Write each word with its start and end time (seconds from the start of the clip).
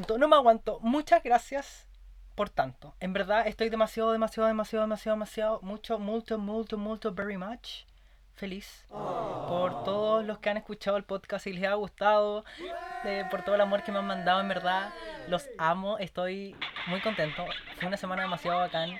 aguanto, 0.00 0.18
no 0.18 0.28
me 0.28 0.36
aguanto. 0.36 0.80
Muchas 0.80 1.22
gracias 1.22 1.86
por 2.34 2.48
tanto. 2.48 2.94
En 3.00 3.12
verdad 3.12 3.46
estoy 3.46 3.68
demasiado, 3.68 4.12
demasiado, 4.12 4.48
demasiado, 4.48 4.84
demasiado, 4.84 5.16
demasiado, 5.16 5.60
mucho, 5.62 5.98
mucho, 5.98 6.38
mucho, 6.38 6.78
mucho, 6.78 7.12
very 7.12 7.36
much 7.36 7.84
feliz 8.34 8.86
por 8.88 9.84
todos 9.84 10.24
los 10.24 10.38
que 10.38 10.48
han 10.48 10.56
escuchado 10.56 10.96
el 10.96 11.04
podcast 11.04 11.46
y 11.46 11.52
les 11.52 11.64
ha 11.64 11.74
gustado, 11.74 12.46
eh, 13.04 13.24
por 13.30 13.42
todo 13.42 13.54
el 13.56 13.60
amor 13.60 13.82
que 13.82 13.92
me 13.92 13.98
han 13.98 14.06
mandado, 14.06 14.40
en 14.40 14.48
verdad. 14.48 14.94
Los 15.28 15.46
amo, 15.58 15.98
estoy 15.98 16.56
muy 16.86 17.00
contento. 17.00 17.44
Fue 17.76 17.88
una 17.88 17.98
semana 17.98 18.22
demasiado 18.22 18.60
bacán. 18.60 18.98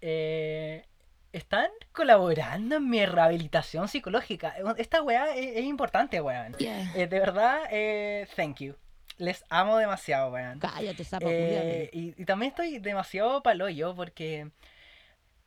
Eh, 0.00 0.86
están 1.30 1.68
colaborando 1.92 2.76
en 2.76 2.88
mi 2.88 3.04
rehabilitación 3.04 3.88
psicológica. 3.88 4.54
Esta 4.78 5.02
weá 5.02 5.36
es, 5.36 5.62
importante, 5.64 6.22
weón. 6.22 6.56
Eh, 6.58 7.06
de 7.06 7.20
verdad, 7.20 7.64
eh, 7.70 8.26
thank 8.34 8.60
you. 8.60 8.74
Les 9.18 9.44
amo 9.50 9.76
demasiado, 9.76 10.32
weón. 10.32 10.58
Cállate, 10.60 11.04
sapo, 11.04 11.26
Eh, 11.28 11.90
y, 11.92 12.20
y 12.20 12.24
también 12.24 12.50
estoy 12.50 12.78
demasiado 12.78 13.42
paloyo 13.42 13.94
porque 13.94 14.50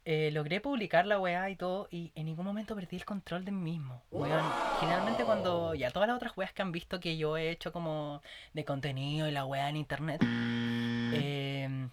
eh, 0.04 0.30
logré 0.34 0.60
publicar 0.62 1.06
la 1.06 1.20
weá 1.20 1.50
y 1.50 1.56
todo 1.56 1.88
y 1.92 2.12
en 2.16 2.26
ningún 2.26 2.46
momento 2.46 2.76
perdí 2.76 2.98
el 2.98 3.06
control 3.06 3.46
de 3.46 3.52
mí 3.52 3.72
mismo. 3.72 4.04
Weón, 4.12 4.44
generalmente 4.80 5.24
cuando 5.24 5.74
ya 5.74 5.92
todas 5.92 6.08
las 6.08 6.18
otras 6.18 6.36
weas 6.36 6.52
que 6.54 6.62
han 6.62 6.72
visto 6.72 7.00
que 7.00 7.18
yo 7.18 7.38
he 7.38 7.50
hecho 7.50 7.72
como 7.72 8.22
de 8.54 8.66
contenido 8.66 9.28
y 9.28 9.32
la 9.32 9.46
weá 9.46 9.70
en 9.70 9.78
internet, 9.78 10.22
eh, 11.14 11.88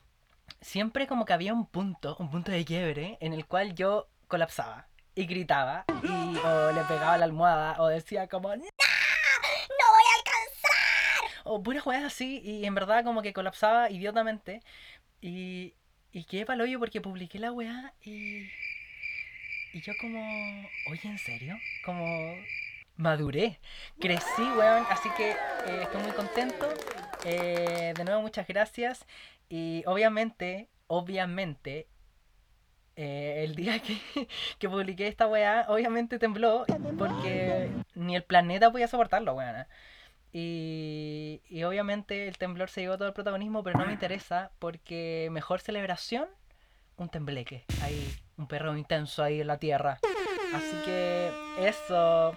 siempre 0.61 1.07
como 1.07 1.25
que 1.25 1.33
había 1.33 1.53
un 1.53 1.67
punto, 1.67 2.17
un 2.19 2.31
punto 2.31 2.51
de 2.51 2.65
quiebre 2.65 3.19
en 3.21 3.33
el 3.35 3.47
cual 3.47 3.75
yo 3.75 4.09
colapsaba 4.27 4.87
y 5.15 5.27
gritaba 5.27 5.85
y 6.03 6.37
o 6.39 6.73
le 6.73 6.81
pegaba 6.85 7.19
la 7.19 7.25
almohada 7.25 7.77
o 7.81 7.89
decía 7.89 8.27
como 8.29 8.55
¡No! 8.57 8.65
O 11.49 11.63
puras 11.63 11.87
weas 11.87 12.05
así 12.05 12.41
y 12.45 12.65
en 12.65 12.75
verdad 12.75 13.05
como 13.05 13.23
que 13.23 13.33
colapsaba 13.33 13.91
idiotamente 13.91 14.63
y, 15.21 15.75
y 16.13 16.25
quedé 16.25 16.47
pa'l 16.47 16.61
hoyo 16.61 16.79
porque 16.79 17.01
publiqué 17.01 17.39
la 17.39 17.53
weá 17.53 17.95
y... 18.03 18.49
Y 19.73 19.83
yo 19.83 19.93
como... 20.01 20.19
Oye, 20.91 21.09
¿en 21.09 21.19
serio? 21.19 21.57
Como... 21.85 22.05
Maduré. 22.97 23.61
Crecí, 24.01 24.43
weón. 24.43 24.85
Así 24.91 25.09
que 25.17 25.31
eh, 25.31 25.83
estoy 25.83 26.03
muy 26.03 26.13
contento. 26.13 26.69
Eh, 27.25 27.95
de 27.97 28.05
nuevo, 28.05 28.23
muchas 28.23 28.47
gracias. 28.47 29.07
Y 29.49 29.85
obviamente, 29.87 30.69
obviamente, 30.87 31.87
eh, 32.97 33.45
el 33.45 33.55
día 33.55 33.79
que, 33.79 33.99
que 34.59 34.69
publiqué 34.69 35.07
esta 35.07 35.29
weá, 35.29 35.67
obviamente 35.69 36.19
tembló 36.19 36.65
porque 36.99 37.71
ni 37.95 38.17
el 38.17 38.25
planeta 38.25 38.73
podía 38.73 38.89
soportarlo, 38.89 39.35
weón. 39.35 39.67
Y, 40.41 41.43
y 41.49 41.65
obviamente 41.65 42.29
el 42.29 42.39
temblor 42.39 42.71
se 42.71 42.81
llevó 42.83 42.97
todo 42.97 43.09
el 43.09 43.15
protagonismo, 43.15 43.65
pero 43.65 43.77
no 43.79 43.87
me 43.87 43.93
interesa 43.93 44.53
porque 44.61 45.29
mejor 45.33 45.61
celebración, 45.61 46.29
un 46.97 47.09
tembleque. 47.09 47.65
Hay 47.83 48.17
un 48.37 48.47
perro 48.47 48.77
intenso 48.77 49.25
ahí 49.25 49.41
en 49.41 49.49
la 49.49 49.59
tierra. 49.59 49.99
Así 50.55 50.77
que 50.85 51.31
eso. 51.61 52.37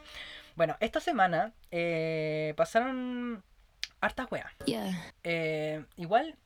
Bueno, 0.56 0.76
esta 0.80 1.00
semana 1.00 1.54
eh, 1.70 2.54
pasaron 2.58 3.44
hartas 4.02 4.31
weas. 4.31 4.52
Yeah. 4.66 5.14
Eh, 5.24 5.86
igual, 5.98 6.38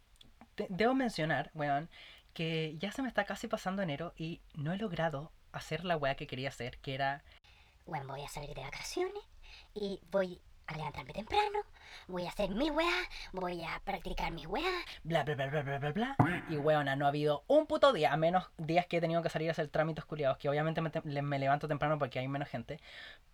te- 0.56 0.68
debo 0.69 0.94
mencionar, 0.94 1.52
weón, 1.53 1.90
que 2.34 2.75
ya 2.79 2.91
se 2.91 3.02
me 3.02 3.08
está 3.08 3.24
casi 3.24 3.47
pasando 3.47 3.81
enero 3.81 4.13
y 4.18 4.41
no 4.56 4.74
he 4.74 4.78
logrado 4.78 5.31
hacer 5.53 5.85
la 5.85 5.96
wea 5.96 6.16
que 6.16 6.28
quería 6.28 6.50
hacer, 6.50 6.78
que 6.79 6.94
era 6.96 7.24
Bueno, 7.85 8.08
voy 8.08 8.24
a 8.24 8.28
salir 8.28 8.53
de 8.53 8.62
vacaciones 8.62 9.24
y 9.74 10.02
voy 10.12 10.41
a 10.68 10.76
levantarme 10.78 11.14
temprano, 11.14 11.59
voy 12.08 12.26
a 12.26 12.30
hacer 12.30 12.50
mi 12.50 12.70
weá, 12.70 13.09
voy 13.34 13.64
a 13.64 13.81
practicar 13.84 14.31
mi 14.31 14.46
weá. 14.46 14.64
bla, 15.03 15.24
bla, 15.24 15.36
bla, 15.36 15.48
bla, 15.48 15.62
bla, 15.62 15.78
bla, 15.80 15.92
bla. 15.92 16.16
Y 16.50 16.58
weona, 16.58 16.96
no 16.96 17.06
ha 17.06 17.09
habido 17.09 17.44
un 17.48 17.68
puto 17.68 17.94
día, 17.94 18.12
a 18.14 18.18
menos 18.18 18.50
días 18.58 18.86
que 18.88 18.98
he 18.98 19.02
tenido 19.02 19.22
que 19.22 19.30
salir 19.30 19.50
a 19.50 19.52
hacer 19.52 19.68
trámites 19.68 20.06
culiados, 20.06 20.38
que 20.38 20.50
obviamente 20.50 20.81
me, 20.81 21.22
me 21.22 21.40
levanto 21.40 21.68
temprano 21.68 22.00
porque 22.00 22.20
hay 22.20 22.28
menos 22.28 22.50
gente. 22.50 22.80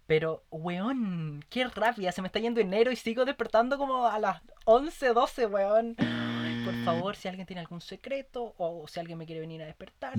Pero, 0.08 0.44
weón, 0.52 1.44
qué 1.50 1.66
rabia, 1.66 2.12
se 2.12 2.22
me 2.22 2.28
está 2.28 2.40
yendo 2.40 2.59
enero 2.59 2.92
y 2.92 2.96
sigo 2.96 3.24
despertando 3.24 3.78
como 3.78 4.08
a 4.08 4.19
las 4.19 4.42
11, 4.66 5.13
12, 5.13 5.46
weón. 5.46 5.96
Ay, 6.00 6.66
Por 6.66 6.75
favor, 6.84 7.16
si 7.16 7.28
alguien 7.28 7.48
tiene 7.48 7.62
algún 7.62 7.81
secreto 7.81 8.53
o 8.58 8.88
si 8.88 9.00
alguien 9.00 9.18
me 9.18 9.25
quiere 9.25 9.40
venir 9.40 9.62
a 9.62 9.66
despertar, 9.66 10.13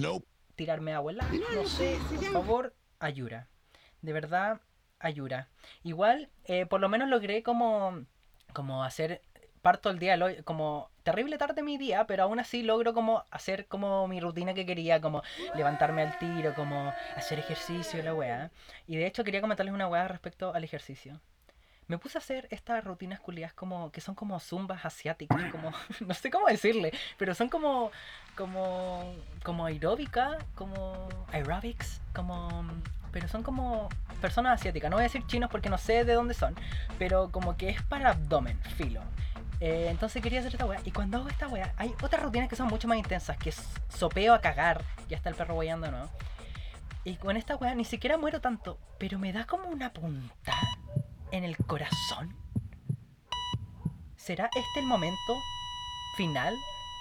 tirarme 0.54 0.94
agua 0.94 1.12
helada, 1.12 1.30
no 1.54 1.66
sé, 1.66 1.98
por 2.14 2.24
favor, 2.32 2.74
ayuda. 3.00 3.48
De 4.00 4.12
verdad, 4.12 4.60
ayuda. 5.02 5.48
Igual, 5.82 6.30
eh, 6.44 6.66
por 6.66 6.80
lo 6.80 6.88
menos 6.88 7.08
logré 7.08 7.42
como, 7.42 8.04
como 8.52 8.84
hacer, 8.84 9.22
parto 9.60 9.90
el 9.90 9.98
día, 9.98 10.18
como 10.44 10.90
terrible 11.02 11.38
tarde 11.38 11.62
mi 11.62 11.78
día, 11.78 12.06
pero 12.06 12.24
aún 12.24 12.38
así 12.38 12.62
logro 12.62 12.94
como 12.94 13.24
hacer 13.30 13.66
como 13.66 14.06
mi 14.08 14.20
rutina 14.20 14.54
que 14.54 14.66
quería, 14.66 15.00
como 15.00 15.22
levantarme 15.54 16.02
al 16.02 16.18
tiro, 16.18 16.54
como 16.54 16.92
hacer 17.16 17.38
ejercicio 17.38 18.02
la 18.02 18.14
weá. 18.14 18.50
Y 18.86 18.96
de 18.96 19.06
hecho 19.06 19.24
quería 19.24 19.40
comentarles 19.40 19.74
una 19.74 19.88
weá 19.88 20.08
respecto 20.08 20.54
al 20.54 20.64
ejercicio. 20.64 21.20
Me 21.88 21.98
puse 21.98 22.16
a 22.16 22.20
hacer 22.20 22.46
estas 22.50 22.82
rutinas 22.84 23.20
culiadas 23.20 23.52
como 23.52 23.90
que 23.90 24.00
son 24.00 24.14
como 24.14 24.38
zumbas 24.40 24.84
asiáticas, 24.84 25.50
como 25.50 25.72
no 26.00 26.14
sé 26.14 26.30
cómo 26.30 26.46
decirle, 26.46 26.92
pero 27.18 27.34
son 27.34 27.48
como 27.48 27.90
como 28.36 29.14
como 29.42 29.66
aeróbica, 29.66 30.38
como 30.54 31.08
aerobics, 31.32 32.00
como 32.14 32.64
pero 33.12 33.28
son 33.28 33.42
como 33.42 33.88
personas 34.20 34.60
asiáticas. 34.60 34.90
No 34.90 34.96
voy 34.96 35.02
a 35.02 35.04
decir 35.04 35.26
chinos 35.26 35.50
porque 35.50 35.68
no 35.68 35.78
sé 35.78 36.04
de 36.04 36.14
dónde 36.14 36.34
son, 36.34 36.54
pero 36.98 37.30
como 37.30 37.56
que 37.56 37.68
es 37.68 37.82
para 37.82 38.10
abdomen, 38.10 38.58
filo. 38.76 39.02
Eh, 39.60 39.86
entonces 39.90 40.20
quería 40.22 40.40
hacer 40.40 40.52
esta 40.52 40.66
weá. 40.66 40.80
Y 40.84 40.90
cuando 40.90 41.18
hago 41.18 41.28
esta 41.28 41.46
weá, 41.46 41.72
hay 41.76 41.94
otras 42.02 42.22
rutinas 42.22 42.48
que 42.48 42.56
son 42.56 42.66
mucho 42.66 42.88
más 42.88 42.98
intensas, 42.98 43.36
que 43.36 43.54
sopeo 43.88 44.34
a 44.34 44.40
cagar. 44.40 44.82
Ya 45.08 45.16
está 45.16 45.28
el 45.28 45.36
perro 45.36 45.54
weyando, 45.54 45.90
¿no? 45.90 46.08
Y 47.04 47.16
con 47.16 47.36
esta 47.36 47.56
weá 47.56 47.74
ni 47.74 47.84
siquiera 47.84 48.16
muero 48.16 48.40
tanto, 48.40 48.78
pero 48.98 49.18
me 49.18 49.32
da 49.32 49.44
como 49.44 49.68
una 49.68 49.92
punta 49.92 50.54
en 51.30 51.44
el 51.44 51.56
corazón. 51.56 52.34
¿Será 54.16 54.46
este 54.46 54.80
el 54.80 54.86
momento 54.86 55.36
final 56.16 56.56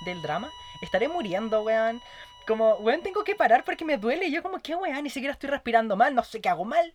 del 0.05 0.21
drama? 0.21 0.49
¿Estaré 0.81 1.07
muriendo, 1.07 1.61
weón? 1.61 2.01
Como, 2.47 2.75
weón, 2.75 3.01
tengo 3.01 3.23
que 3.23 3.35
parar 3.35 3.63
porque 3.63 3.85
me 3.85 3.97
duele. 3.97 4.27
Y 4.27 4.31
yo 4.31 4.43
como, 4.43 4.59
¿qué 4.59 4.75
weón? 4.75 5.03
Ni 5.03 5.09
siquiera 5.09 5.33
estoy 5.33 5.49
respirando 5.49 5.95
mal, 5.95 6.15
no 6.15 6.23
sé 6.23 6.41
qué 6.41 6.49
hago 6.49 6.65
mal. 6.65 6.93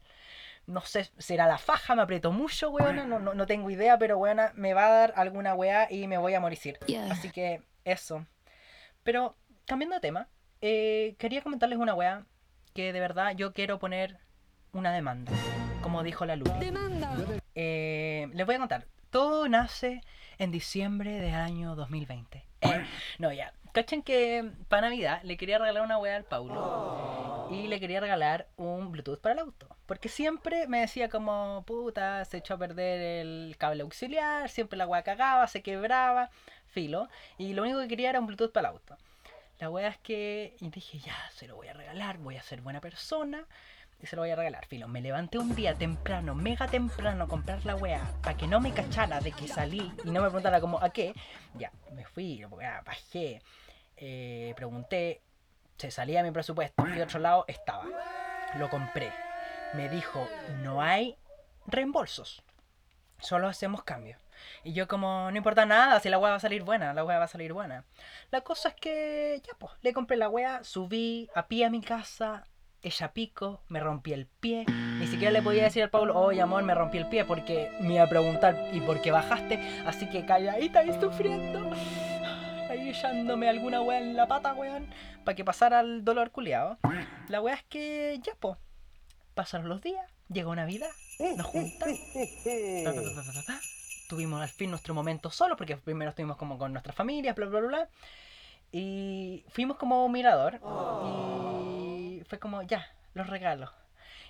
No 0.66 0.80
sé, 0.80 1.10
será 1.18 1.46
la 1.46 1.58
faja, 1.58 1.94
me 1.94 2.02
aprieto 2.02 2.32
mucho, 2.32 2.70
weón. 2.70 3.08
No, 3.08 3.18
no, 3.20 3.34
no 3.34 3.46
tengo 3.46 3.70
idea, 3.70 3.98
pero 3.98 4.18
weón, 4.18 4.38
me 4.54 4.74
va 4.74 4.86
a 4.86 4.90
dar 4.90 5.12
alguna 5.16 5.54
weá 5.54 5.86
y 5.90 6.08
me 6.08 6.18
voy 6.18 6.34
a 6.34 6.40
morir. 6.40 6.78
Yeah. 6.86 7.12
Así 7.12 7.30
que, 7.30 7.62
eso. 7.84 8.26
Pero, 9.04 9.36
cambiando 9.64 9.94
de 9.94 10.00
tema, 10.00 10.28
eh, 10.60 11.14
quería 11.18 11.42
comentarles 11.42 11.78
una 11.78 11.94
weá 11.94 12.26
que 12.74 12.92
de 12.92 13.00
verdad 13.00 13.34
yo 13.36 13.52
quiero 13.52 13.78
poner 13.78 14.18
una 14.72 14.92
demanda. 14.92 15.32
Como 15.80 16.02
dijo 16.02 16.26
la 16.26 16.36
luz. 16.36 16.50
Demanda. 16.58 17.14
Eh, 17.54 18.28
les 18.34 18.44
voy 18.44 18.56
a 18.56 18.58
contar. 18.58 18.86
Todo 19.10 19.48
nace 19.48 20.02
en 20.38 20.50
diciembre 20.50 21.12
del 21.20 21.34
año 21.34 21.76
2020. 21.76 22.44
Eh, 22.60 22.86
no, 23.18 23.32
ya. 23.32 23.52
Cachen 23.76 24.02
que 24.02 24.52
para 24.70 24.88
Navidad 24.88 25.20
le 25.22 25.36
quería 25.36 25.58
regalar 25.58 25.82
una 25.82 25.98
wea 25.98 26.16
al 26.16 26.24
Paulo. 26.24 27.46
Y 27.50 27.66
le 27.66 27.78
quería 27.78 28.00
regalar 28.00 28.48
un 28.56 28.90
Bluetooth 28.90 29.20
para 29.20 29.34
el 29.34 29.38
auto. 29.40 29.68
Porque 29.84 30.08
siempre 30.08 30.66
me 30.66 30.80
decía 30.80 31.10
como, 31.10 31.62
puta, 31.66 32.24
se 32.24 32.38
echó 32.38 32.54
a 32.54 32.58
perder 32.58 33.02
el 33.02 33.54
cable 33.58 33.82
auxiliar, 33.82 34.48
siempre 34.48 34.78
la 34.78 34.86
wea 34.86 35.02
cagaba, 35.02 35.46
se 35.46 35.62
quebraba, 35.62 36.30
filo. 36.68 37.10
Y 37.36 37.52
lo 37.52 37.64
único 37.64 37.78
que 37.80 37.88
quería 37.88 38.08
era 38.08 38.18
un 38.18 38.26
Bluetooth 38.26 38.50
para 38.50 38.70
el 38.70 38.76
auto. 38.76 38.96
La 39.58 39.68
wea 39.68 39.88
es 39.88 39.98
que, 39.98 40.56
y 40.58 40.70
dije, 40.70 40.98
ya, 40.98 41.14
se 41.34 41.46
lo 41.46 41.56
voy 41.56 41.68
a 41.68 41.74
regalar, 41.74 42.16
voy 42.16 42.36
a 42.36 42.42
ser 42.42 42.62
buena 42.62 42.80
persona 42.80 43.44
y 44.02 44.06
se 44.06 44.16
lo 44.16 44.22
voy 44.22 44.30
a 44.30 44.36
regalar. 44.36 44.64
Filo, 44.64 44.88
me 44.88 45.02
levanté 45.02 45.36
un 45.36 45.54
día 45.54 45.74
temprano, 45.74 46.34
mega 46.34 46.66
temprano, 46.66 47.24
a 47.24 47.28
comprar 47.28 47.66
la 47.66 47.76
weá, 47.76 48.10
para 48.22 48.38
que 48.38 48.46
no 48.46 48.58
me 48.58 48.72
cachara 48.72 49.20
de 49.20 49.32
que 49.32 49.46
salí 49.48 49.92
y 50.02 50.10
no 50.10 50.22
me 50.22 50.28
preguntara 50.28 50.62
como 50.62 50.82
a 50.82 50.88
qué. 50.88 51.12
Ya, 51.58 51.70
me 51.92 52.06
fui, 52.06 52.42
weá, 52.46 52.80
bajé, 52.86 53.42
eh, 53.96 54.52
pregunté, 54.56 55.22
se 55.76 55.90
salía 55.90 56.22
mi 56.22 56.30
presupuesto, 56.30 56.84
fui 56.84 57.00
a 57.00 57.04
otro 57.04 57.18
lado, 57.18 57.44
estaba. 57.48 57.84
Lo 58.56 58.70
compré. 58.70 59.12
Me 59.74 59.88
dijo, 59.88 60.28
no 60.62 60.80
hay 60.80 61.18
reembolsos, 61.66 62.42
solo 63.18 63.48
hacemos 63.48 63.82
cambios. 63.82 64.20
Y 64.64 64.72
yo 64.72 64.86
como, 64.86 65.30
no 65.30 65.36
importa 65.36 65.66
nada, 65.66 65.98
si 66.00 66.08
la 66.08 66.18
weá 66.18 66.30
va 66.30 66.36
a 66.36 66.40
salir 66.40 66.62
buena, 66.62 66.94
la 66.94 67.04
weá 67.04 67.18
va 67.18 67.24
a 67.24 67.28
salir 67.28 67.52
buena. 67.52 67.84
La 68.30 68.42
cosa 68.42 68.70
es 68.70 68.74
que, 68.74 69.42
ya 69.44 69.54
pues, 69.58 69.72
le 69.82 69.92
compré 69.92 70.16
la 70.16 70.28
weá, 70.28 70.62
subí 70.62 71.28
a 71.34 71.46
pie 71.48 71.64
a 71.64 71.70
mi 71.70 71.80
casa, 71.80 72.44
ella 72.82 73.12
pico, 73.12 73.62
me 73.68 73.80
rompí 73.80 74.12
el 74.12 74.26
pie. 74.26 74.64
Ni 74.68 75.06
siquiera 75.06 75.32
le 75.32 75.42
podía 75.42 75.64
decir 75.64 75.82
al 75.82 75.90
Pablo, 75.90 76.18
oye 76.18 76.40
amor, 76.40 76.62
me 76.62 76.74
rompí 76.74 76.98
el 76.98 77.08
pie 77.08 77.24
porque 77.24 77.70
me 77.80 77.94
iba 77.94 78.04
a 78.04 78.08
preguntar, 78.08 78.68
¿y 78.72 78.80
por 78.80 79.00
qué 79.02 79.10
bajaste? 79.10 79.82
Así 79.86 80.08
que 80.08 80.24
calladita 80.24 80.84
y 80.84 80.92
sufriendo. 81.00 81.70
Ahí 82.68 82.90
echándome 82.90 83.48
alguna 83.48 83.80
weá 83.80 83.98
en 83.98 84.16
la 84.16 84.26
pata, 84.26 84.54
weón, 84.54 84.88
para 85.24 85.34
que 85.34 85.44
pasara 85.44 85.80
el 85.80 86.04
dolor 86.04 86.30
culiado. 86.30 86.78
La 87.28 87.40
weá 87.40 87.54
es 87.54 87.62
que, 87.64 88.18
ya 88.22 88.32
pues, 88.40 88.56
pasaron 89.34 89.68
los 89.68 89.82
días, 89.82 90.04
Llegó 90.28 90.56
Navidad, 90.56 90.90
nos 91.36 91.46
juntamos. 91.46 92.00
Tuvimos 94.08 94.42
al 94.42 94.48
fin 94.48 94.70
nuestro 94.70 94.92
momento 94.92 95.30
solo, 95.30 95.56
porque 95.56 95.76
primero 95.76 96.10
estuvimos 96.10 96.36
como 96.36 96.58
con 96.58 96.72
nuestras 96.72 96.96
familias, 96.96 97.36
bla, 97.36 97.46
bla, 97.46 97.60
bla, 97.60 97.68
bla. 97.68 97.88
Y 98.72 99.44
fuimos 99.48 99.76
como 99.76 100.08
mirador. 100.08 100.60
Y 101.04 102.22
fue 102.28 102.38
como, 102.40 102.62
ya, 102.62 102.86
los 103.14 103.28
regalos. 103.28 103.70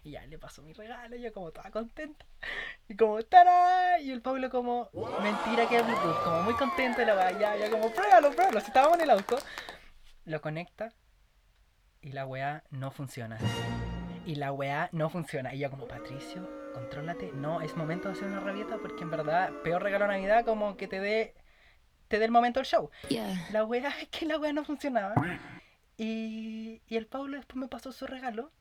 Y 0.07 0.13
ya 0.13 0.25
le 0.25 0.39
pasó 0.39 0.63
mi 0.63 0.73
regalo, 0.73 1.17
yo 1.17 1.33
como 1.33 1.51
toda 1.51 1.69
contenta. 1.73 2.25
Y 2.89 2.95
como, 2.95 3.21
¡tará! 3.25 3.99
Y 3.99 4.13
el 4.13 4.23
Pablo 4.23 4.49
como, 4.51 4.89
mentira 5.21 5.69
que 5.69 5.79
es 5.79 5.85
Bluetooth, 5.85 6.23
como 6.23 6.43
muy 6.43 6.55
contento 6.55 7.01
de 7.01 7.07
la 7.07 7.17
weá, 7.17 7.33
ya, 7.33 7.57
ya 7.57 7.69
como, 7.69 7.91
pruébalo, 7.91 8.31
pruébalo. 8.31 8.61
Si 8.61 8.69
estábamos 8.69 8.99
en 8.99 9.03
el 9.03 9.11
auto, 9.11 9.37
lo 10.25 10.41
conecta 10.41 10.93
y 12.01 12.13
la 12.13 12.25
weá 12.25 12.63
no 12.71 12.93
funciona. 12.93 13.37
Y 14.25 14.37
la 14.37 14.53
weá 14.53 14.91
no 14.93 15.11
funciona. 15.11 15.53
Y 15.53 15.59
yo 15.59 15.71
como, 15.71 15.89
Patricio, 15.89 16.49
contrólate. 16.73 17.33
No, 17.33 17.61
es 17.61 17.77
momento 17.77 18.07
de 18.07 18.15
hacer 18.15 18.29
una 18.29 18.39
rabieta 18.39 18.79
porque 18.79 19.03
en 19.03 19.11
verdad, 19.11 19.51
peor 19.65 19.83
regalo 19.83 20.05
de 20.05 20.13
Navidad 20.13 20.45
como 20.45 20.77
que 20.77 20.87
te 20.87 21.01
dé 21.01 21.35
te 22.07 22.21
dé 22.21 22.27
el 22.27 22.31
momento 22.31 22.61
del 22.61 22.67
show. 22.69 22.93
Yeah. 23.09 23.49
La 23.51 23.65
weá 23.65 23.89
es 24.01 24.09
que 24.11 24.25
la 24.25 24.39
weá 24.39 24.53
no 24.53 24.65
funcionaba. 24.65 25.15
Y, 25.97 26.81
y 26.87 26.97
el 26.97 27.09
Pablo 27.09 27.39
después 27.39 27.57
me 27.57 27.67
pasó 27.67 27.91
su 27.91 28.07
regalo. 28.07 28.53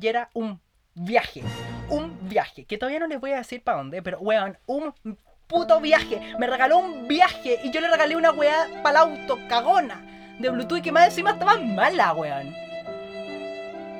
Y 0.00 0.06
era 0.08 0.30
un 0.34 0.60
viaje. 0.94 1.42
Un 1.88 2.28
viaje. 2.28 2.64
Que 2.64 2.78
todavía 2.78 3.00
no 3.00 3.06
les 3.06 3.20
voy 3.20 3.32
a 3.32 3.38
decir 3.38 3.62
para 3.62 3.78
dónde, 3.78 4.02
pero 4.02 4.18
weón, 4.20 4.58
un 4.66 4.94
puto 5.46 5.80
viaje. 5.80 6.20
Me 6.38 6.46
regaló 6.46 6.78
un 6.78 7.06
viaje 7.06 7.60
y 7.62 7.70
yo 7.70 7.80
le 7.80 7.90
regalé 7.90 8.16
una 8.16 8.32
weá 8.32 8.66
para 8.82 9.04
el 9.04 9.10
auto, 9.10 9.38
cagona. 9.48 10.10
De 10.38 10.50
Bluetooth 10.50 10.82
que 10.82 10.90
más 10.90 11.06
encima 11.06 11.32
estaba 11.32 11.58
mala, 11.58 12.12
weón. 12.12 12.54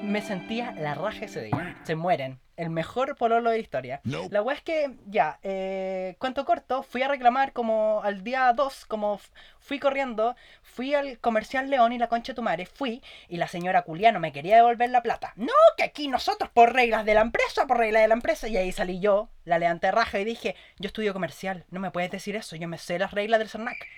Me 0.04 0.20
sentía 0.20 0.72
la 0.72 0.94
raja 0.94 1.24
ese 1.24 1.42
día. 1.42 1.76
Se 1.84 1.94
mueren. 1.94 2.38
El 2.56 2.70
mejor 2.70 3.16
pololo 3.16 3.50
de 3.50 3.56
la 3.56 3.62
historia. 3.62 4.00
Nope. 4.04 4.28
La 4.30 4.42
weá 4.42 4.54
es 4.54 4.62
que, 4.62 4.94
ya, 5.06 5.40
eh, 5.42 6.14
cuento 6.18 6.44
corto, 6.44 6.84
fui 6.84 7.02
a 7.02 7.08
reclamar 7.08 7.52
como 7.52 8.00
al 8.04 8.22
día 8.22 8.52
2, 8.52 8.86
como 8.86 9.18
fui 9.58 9.80
corriendo, 9.80 10.36
fui 10.62 10.94
al 10.94 11.18
comercial 11.18 11.68
León 11.68 11.92
y 11.92 11.98
la 11.98 12.08
concha 12.08 12.32
de 12.32 12.36
tu 12.36 12.42
madre, 12.42 12.66
fui, 12.66 13.02
y 13.28 13.38
la 13.38 13.48
señora 13.48 13.82
Culiano 13.82 14.20
me 14.20 14.32
quería 14.32 14.56
devolver 14.56 14.90
la 14.90 15.02
plata. 15.02 15.32
No, 15.34 15.52
que 15.76 15.82
aquí 15.82 16.06
nosotros 16.06 16.48
por 16.50 16.72
reglas 16.72 17.04
de 17.04 17.14
la 17.14 17.22
empresa, 17.22 17.66
por 17.66 17.78
reglas 17.78 18.02
de 18.02 18.08
la 18.08 18.14
empresa, 18.14 18.46
y 18.46 18.56
ahí 18.56 18.70
salí 18.70 19.00
yo, 19.00 19.30
la 19.44 19.58
levanté 19.58 19.90
raja 19.90 20.20
y 20.20 20.24
dije, 20.24 20.54
yo 20.78 20.86
estudio 20.86 21.12
comercial, 21.12 21.64
no 21.70 21.80
me 21.80 21.90
puedes 21.90 22.12
decir 22.12 22.36
eso, 22.36 22.54
yo 22.54 22.68
me 22.68 22.78
sé 22.78 23.00
las 23.00 23.10
reglas 23.10 23.40
del 23.40 23.48
CERNAC. 23.48 23.88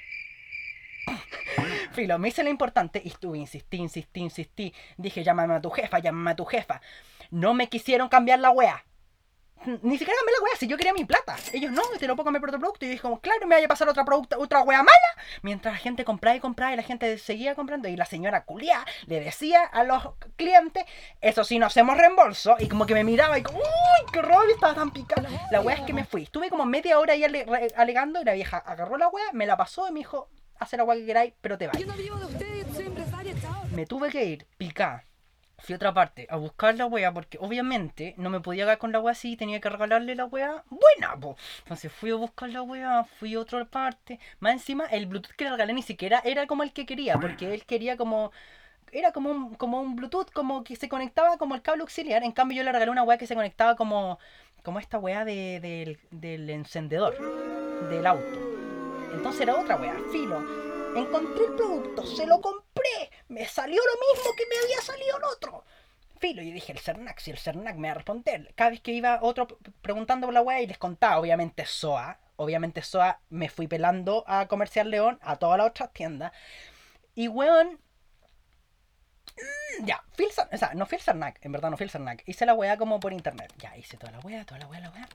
Filo, 1.97 2.19
me 2.19 2.29
hice 2.29 2.45
lo 2.45 2.51
importante 2.51 3.01
y 3.03 3.09
estuve, 3.09 3.39
insistí, 3.39 3.79
insistí, 3.79 4.21
insistí. 4.21 4.75
Dije, 4.99 5.25
llámame 5.25 5.55
a 5.55 5.61
tu 5.63 5.71
jefa, 5.71 5.99
llámame 5.99 6.33
a 6.33 6.37
tu 6.37 6.45
jefa. 6.45 6.83
No 7.31 7.55
me 7.55 7.71
quisieron 7.71 8.11
cambiar 8.11 8.39
la 8.39 8.51
wea. 8.51 8.85
Ni 9.65 9.97
siquiera 9.97 10.19
cambié 10.19 10.35
la 10.39 10.45
wea, 10.45 10.57
si 10.59 10.67
yo 10.67 10.77
quería 10.77 10.93
mi 10.93 11.07
plata. 11.07 11.37
Ellos 11.55 11.73
no, 11.73 11.83
te 11.99 12.07
lo 12.07 12.15
puedo 12.15 12.27
cambiar 12.27 12.43
por 12.43 12.51
otro 12.51 12.61
producto. 12.61 12.85
Y 12.85 12.89
yo 12.89 12.91
dije, 12.93 13.03
como, 13.03 13.21
claro, 13.21 13.47
me 13.47 13.55
vaya 13.55 13.65
a 13.65 13.69
pasar 13.69 13.89
otra, 13.89 14.05
producto, 14.05 14.39
otra 14.39 14.61
wea 14.61 14.83
mala. 14.83 15.25
Mientras 15.41 15.73
la 15.73 15.79
gente 15.79 16.05
compraba 16.05 16.37
y 16.37 16.41
compraba 16.41 16.75
y 16.75 16.77
la 16.77 16.83
gente 16.83 17.17
seguía 17.17 17.55
comprando. 17.55 17.89
Y 17.89 17.97
la 17.97 18.05
señora 18.05 18.45
culia 18.45 18.85
le 19.07 19.19
decía 19.19 19.65
a 19.65 19.83
los 19.83 20.03
clientes, 20.37 20.85
eso 21.23 21.45
sí, 21.45 21.59
no 21.59 21.67
hacemos 21.67 21.97
reembolso. 21.97 22.57
Y 22.59 22.69
como 22.69 22.85
que 22.85 22.93
me 22.93 23.05
miraba 23.05 23.39
y 23.39 23.43
como, 23.43 23.59
uy, 23.59 24.13
qué 24.13 24.21
rollo, 24.21 24.53
estaba 24.53 24.75
tan 24.75 24.91
picada. 24.91 25.29
La 25.51 25.63
wea 25.63 25.77
es 25.77 25.83
que 25.83 25.95
me 25.95 26.05
fui. 26.05 26.25
Estuve 26.25 26.51
como 26.51 26.67
media 26.67 26.99
hora 26.99 27.15
ahí 27.15 27.25
alegando 27.75 28.21
y 28.21 28.25
la 28.25 28.35
vieja 28.35 28.59
agarró 28.59 28.99
la 28.99 29.09
wea, 29.09 29.33
me 29.33 29.47
la 29.47 29.57
pasó 29.57 29.89
y 29.89 29.93
me 29.93 30.01
dijo, 30.01 30.29
la 30.77 30.85
wea 30.85 30.97
que 30.99 31.07
queráis, 31.07 31.35
pero 31.41 31.59
te 31.59 31.67
vas. 31.67 31.79
Yo 31.79 31.87
no 31.87 31.95
vivo 31.95 32.17
de 32.17 32.27
ustedes, 32.27 32.67
soy 32.75 32.87
empresaria, 32.87 33.35
chao. 33.41 33.65
Me 33.75 33.87
tuve 33.87 34.11
que 34.11 34.25
ir, 34.25 34.47
picá. 34.57 35.05
Fui 35.59 35.73
a 35.73 35.77
otra 35.77 35.95
parte 35.95 36.27
a 36.29 36.37
buscar 36.37 36.75
la 36.75 36.85
wea 36.85 37.13
porque 37.13 37.39
obviamente 37.41 38.15
no 38.19 38.29
me 38.29 38.41
podía 38.41 38.65
quedar 38.65 38.79
con 38.79 38.93
la 38.93 39.01
wea 39.01 39.13
así, 39.13 39.37
tenía 39.37 39.59
que 39.59 39.71
regalarle 39.71 40.15
la 40.15 40.27
wea 40.27 40.65
buena, 40.69 41.19
po. 41.19 41.37
Entonces 41.61 41.91
fui 41.91 42.11
a 42.11 42.15
buscar 42.17 42.51
la 42.51 42.63
wea, 42.63 43.05
fui 43.19 43.35
a 43.35 43.41
otra 43.41 43.65
parte. 43.65 44.21
Más 44.39 44.53
encima, 44.53 44.85
el 44.85 45.07
Bluetooth 45.07 45.35
que 45.35 45.45
le 45.45 45.51
regalé 45.51 45.73
ni 45.73 45.83
siquiera 45.83 46.21
era 46.25 46.47
como 46.47 46.63
el 46.63 46.73
que 46.73 46.85
quería, 46.85 47.19
porque 47.19 47.55
él 47.55 47.65
quería 47.65 47.97
como. 47.97 48.33
Era 48.93 49.13
como 49.13 49.31
un, 49.31 49.55
como 49.55 49.81
un 49.81 49.97
Bluetooth, 49.97 50.31
como 50.31 50.63
que 50.63 50.77
se 50.77 50.89
conectaba 50.89 51.39
como 51.39 51.55
el 51.55 51.63
cable 51.63 51.83
auxiliar. 51.83 52.23
En 52.23 52.33
cambio, 52.33 52.59
yo 52.59 52.63
le 52.63 52.73
regalé 52.73 52.91
una 52.91 53.03
wea 53.03 53.19
que 53.19 53.27
se 53.27 53.35
conectaba 53.35 53.77
como. 53.77 54.19
como 54.63 54.79
esta 54.79 54.99
wea 54.99 55.25
de, 55.25 55.59
del, 55.61 55.99
del 56.11 56.51
encendedor 56.51 57.17
del 57.89 58.07
auto. 58.07 58.46
Entonces 59.13 59.43
era 59.43 59.57
otra 59.57 59.77
wea, 59.77 59.97
filo. 60.11 60.39
Encontré 60.97 61.45
el 61.47 61.53
producto, 61.53 62.07
se 62.07 62.27
lo 62.27 62.41
compré, 62.41 63.11
me 63.29 63.47
salió 63.47 63.81
lo 63.83 64.15
mismo 64.15 64.35
que 64.35 64.47
me 64.47 64.57
había 64.65 64.81
salido 64.81 65.19
el 65.19 65.25
otro. 65.25 65.65
Filo, 66.19 66.41
y 66.41 66.51
dije, 66.51 66.73
el 66.73 66.79
Cernac, 66.79 67.19
si 67.19 67.31
el 67.31 67.39
Cernac 67.39 67.77
me 67.77 67.89
va 67.89 67.93
a 67.93 67.97
responder. 67.97 68.53
Cada 68.55 68.71
vez 68.71 68.81
que 68.81 68.93
iba 68.93 69.19
otro 69.21 69.47
preguntando 69.83 70.27
por 70.27 70.35
la 70.35 70.41
wea 70.41 70.63
y 70.63 70.67
les 70.67 70.79
contaba, 70.79 71.19
obviamente 71.19 71.67
SOA, 71.67 72.19
obviamente 72.37 72.81
SOA, 72.81 73.21
me 73.29 73.51
fui 73.51 73.67
pelando 73.67 74.25
a 74.27 74.49
Comercial 74.49 74.91
León, 74.91 75.19
a 75.23 75.37
todas 75.37 75.59
las 75.59 75.69
otras 75.69 75.93
tiendas. 75.93 76.33
Y 77.15 77.29
weón, 77.29 77.79
mm, 79.37 79.87
ya, 79.87 80.03
fui 80.13 80.27
al 80.27 80.31
Cer- 80.33 80.49
o 80.53 80.57
sea, 80.57 80.75
no 80.75 80.87
fui 80.87 80.99
al 81.07 81.35
en 81.41 81.53
verdad 81.53 81.71
no 81.71 81.77
fui 81.77 81.87
al. 81.93 82.23
Hice 82.27 82.47
la 82.47 82.55
wea 82.55 82.77
como 82.77 83.01
por 83.01 83.13
internet. 83.13 83.53
Ya, 83.59 83.77
hice 83.77 83.97
toda 83.97 84.13
la 84.13 84.21
wea, 84.21 84.45
toda 84.45 84.61
la 84.61 84.67
wea, 84.67 84.81
la 84.81 84.91
wea. 84.91 85.09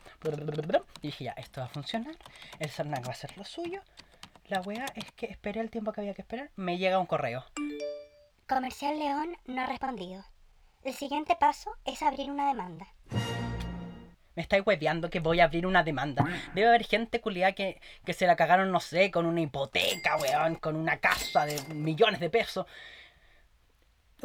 Y 1.02 1.08
dije, 1.08 1.26
ya, 1.26 1.32
esto 1.34 1.62
va 1.62 1.68
a 1.68 1.70
funcionar. 1.70 2.16
El 2.60 2.70
Cernac 2.70 3.04
va 3.04 3.10
a 3.10 3.12
hacer 3.12 3.36
lo 3.38 3.44
suyo. 3.46 3.82
La 4.48 4.62
wea 4.62 4.86
es 4.96 5.12
que 5.14 5.28
esperé 5.28 5.62
el 5.62 5.70
tiempo 5.70 5.92
que 5.94 6.02
había 6.02 6.14
que 6.14 6.22
esperar. 6.22 6.50
Me 6.56 6.78
llega 6.78 7.00
un 7.00 7.06
correo. 7.06 7.46
Comercial 8.48 9.00
León 9.00 9.38
no 9.46 9.62
ha 9.62 9.66
respondido. 9.66 10.26
El 10.84 10.94
siguiente 10.94 11.36
paso 11.36 11.72
es 11.86 12.02
abrir 12.02 12.30
una 12.30 12.48
demanda. 12.48 12.88
Me 14.34 14.42
estáis 14.44 14.64
hueveando 14.66 15.10
que 15.10 15.20
voy 15.20 15.42
a 15.42 15.44
abrir 15.44 15.68
una 15.68 15.84
demanda. 15.84 16.26
Debe 16.56 16.70
haber 16.70 16.86
gente 16.86 17.22
culiada 17.22 17.52
que, 17.52 17.80
que 18.06 18.14
se 18.14 18.26
la 18.26 18.36
cagaron, 18.36 18.72
no 18.72 18.80
sé, 18.80 19.12
con 19.12 19.26
una 19.26 19.42
hipoteca, 19.42 20.16
weón, 20.18 20.56
con 20.56 20.76
una 20.76 20.98
casa 21.00 21.46
de 21.46 21.62
millones 21.74 22.20
de 22.20 22.30
pesos. 22.30 22.66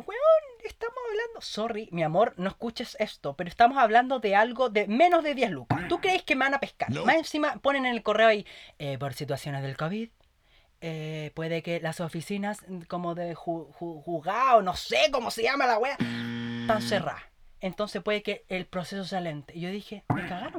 Weón, 0.05 0.45
estamos 0.65 0.97
hablando. 1.09 1.41
Sorry, 1.41 1.89
mi 1.93 2.03
amor, 2.03 2.35
no 2.37 2.49
escuches 2.49 2.97
esto, 3.01 3.35
pero 3.37 3.49
estamos 3.49 3.79
hablando 3.79 4.19
de 4.21 4.35
algo 4.37 4.69
de 4.69 4.87
menos 4.87 5.23
de 5.25 5.35
10 5.35 5.51
lucas. 5.51 5.81
¿Tú 5.89 6.01
crees 6.01 6.23
que 6.23 6.35
me 6.37 6.45
van 6.45 6.55
a 6.55 6.61
pescar? 6.61 6.91
No. 6.91 7.05
Más 7.05 7.17
encima 7.17 7.57
ponen 7.63 7.87
en 7.87 7.93
el 7.95 8.03
correo 8.03 8.29
ahí, 8.29 8.47
eh, 8.79 8.99
por 8.99 9.15
situaciones 9.15 9.63
del 9.63 9.77
COVID. 9.77 10.09
eh, 10.83 11.33
puede 11.35 11.63
que 11.63 11.81
las 11.81 12.01
oficinas 12.01 12.59
mm, 12.69 12.83
como 12.83 13.15
de 13.15 13.35
ju- 13.35 13.73
ju- 13.73 14.03
juzgado, 14.03 14.61
no 14.63 14.77
sé 14.77 15.09
cómo 15.11 15.31
se 15.31 15.43
llama 15.43 15.67
la 15.67 15.79
wea, 15.79 15.95
están 16.61 16.83
cerradas. 16.83 17.23
Entonces 17.61 18.03
puede 18.03 18.23
que 18.23 18.45
el 18.49 18.67
proceso 18.67 19.05
sea 19.05 19.21
lento. 19.23 19.53
Y 19.57 19.61
yo 19.63 19.71
dije, 19.71 20.05
me 20.15 20.29
cagaron. 20.29 20.56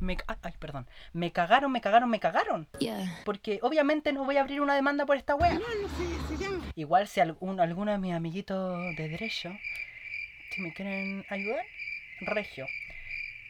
Me, 0.00 0.16
ay, 0.26 0.54
perdón. 0.58 0.88
Me 1.12 1.30
cagaron, 1.30 1.70
me 1.70 1.80
cagaron, 1.80 2.10
me 2.10 2.18
cagaron. 2.18 2.66
Yeah. 2.78 3.20
Porque 3.24 3.60
obviamente 3.62 4.12
no 4.12 4.24
voy 4.24 4.38
a 4.38 4.40
abrir 4.40 4.60
una 4.62 4.74
demanda 4.74 5.06
por 5.06 5.16
esta 5.16 5.34
wea. 5.34 5.58
Igual 6.74 7.06
si 7.06 7.20
algún, 7.20 7.60
alguno 7.60 7.92
de 7.92 7.98
mis 7.98 8.14
amiguitos 8.14 8.96
de 8.96 9.08
derecho, 9.08 9.52
si 10.50 10.62
me 10.62 10.72
quieren 10.72 11.24
ayudar, 11.28 11.64
regio. 12.22 12.66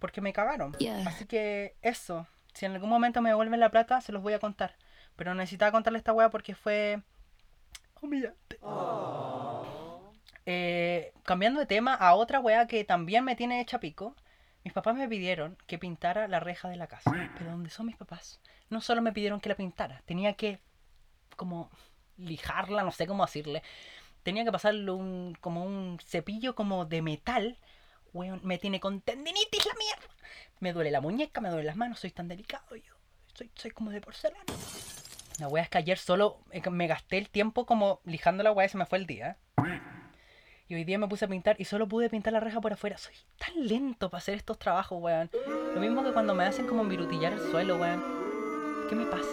Porque 0.00 0.20
me 0.20 0.32
cagaron. 0.32 0.72
Yeah. 0.74 1.06
Así 1.06 1.24
que 1.26 1.76
eso. 1.82 2.26
Si 2.52 2.66
en 2.66 2.72
algún 2.72 2.90
momento 2.90 3.22
me 3.22 3.30
devuelven 3.30 3.60
la 3.60 3.70
plata, 3.70 4.00
se 4.00 4.12
los 4.12 4.22
voy 4.22 4.32
a 4.32 4.40
contar. 4.40 4.74
Pero 5.16 5.34
necesitaba 5.34 5.70
contarle 5.70 5.98
esta 5.98 6.12
wea 6.12 6.30
porque 6.30 6.54
fue 6.54 7.00
humillante. 8.00 8.58
Eh, 10.46 11.12
cambiando 11.22 11.60
de 11.60 11.66
tema 11.66 11.94
a 11.94 12.14
otra 12.14 12.40
wea 12.40 12.66
que 12.66 12.82
también 12.84 13.24
me 13.24 13.36
tiene 13.36 13.60
hecha 13.60 13.78
pico. 13.78 14.16
Mis 14.64 14.72
papás 14.72 14.94
me 14.94 15.08
pidieron 15.08 15.56
que 15.66 15.78
pintara 15.78 16.28
la 16.28 16.40
reja 16.40 16.68
de 16.68 16.76
la 16.76 16.86
casa. 16.86 17.10
Pero 17.38 17.50
¿dónde 17.50 17.70
son 17.70 17.86
mis 17.86 17.96
papás? 17.96 18.40
No 18.68 18.80
solo 18.80 19.00
me 19.02 19.12
pidieron 19.12 19.40
que 19.40 19.48
la 19.48 19.56
pintara, 19.56 20.02
tenía 20.04 20.34
que 20.34 20.60
como 21.36 21.70
lijarla, 22.18 22.82
no 22.82 22.92
sé 22.92 23.06
cómo 23.06 23.24
decirle. 23.24 23.62
Tenía 24.22 24.44
que 24.44 24.52
pasarle 24.52 24.90
un 24.90 25.36
como 25.40 25.64
un 25.64 25.98
cepillo 26.04 26.54
como 26.54 26.84
de 26.84 27.00
metal. 27.00 27.58
Weón, 28.12 28.40
me 28.44 28.58
tiene 28.58 28.80
con 28.80 29.00
tendinitis 29.00 29.64
la 29.64 29.74
mierda. 29.74 30.14
Me 30.58 30.72
duele 30.72 30.90
la 30.90 31.00
muñeca, 31.00 31.40
me 31.40 31.48
duelen 31.48 31.66
las 31.66 31.76
manos, 31.76 32.00
soy 32.00 32.10
tan 32.10 32.28
delicado 32.28 32.76
yo. 32.76 32.94
Soy, 33.32 33.50
soy 33.54 33.70
como 33.70 33.90
de 33.90 34.00
porcelana. 34.00 34.44
La 35.38 35.48
wea 35.48 35.62
es 35.62 35.70
que 35.70 35.78
ayer 35.78 35.96
solo 35.96 36.44
eh, 36.50 36.68
me 36.68 36.86
gasté 36.86 37.16
el 37.16 37.30
tiempo 37.30 37.64
como 37.64 38.00
lijando 38.04 38.42
la 38.42 38.52
wea 38.52 38.66
y 38.66 38.68
se 38.68 38.76
me 38.76 38.84
fue 38.84 38.98
el 38.98 39.06
día. 39.06 39.38
Y 40.70 40.76
hoy 40.76 40.84
día 40.84 40.98
me 40.98 41.08
puse 41.08 41.24
a 41.24 41.28
pintar 41.28 41.56
y 41.58 41.64
solo 41.64 41.88
pude 41.88 42.08
pintar 42.08 42.32
la 42.32 42.38
reja 42.38 42.60
por 42.60 42.72
afuera. 42.72 42.96
Soy 42.96 43.16
tan 43.38 43.66
lento 43.66 44.08
para 44.08 44.20
hacer 44.20 44.36
estos 44.36 44.56
trabajos, 44.56 45.02
weón. 45.02 45.28
Lo 45.74 45.80
mismo 45.80 46.04
que 46.04 46.12
cuando 46.12 46.32
me 46.32 46.44
hacen 46.44 46.68
como 46.68 46.84
virutillar 46.84 47.32
el 47.32 47.40
suelo, 47.40 47.76
weón. 47.76 48.00
¿Qué 48.88 48.94
me 48.94 49.04
pasa? 49.04 49.26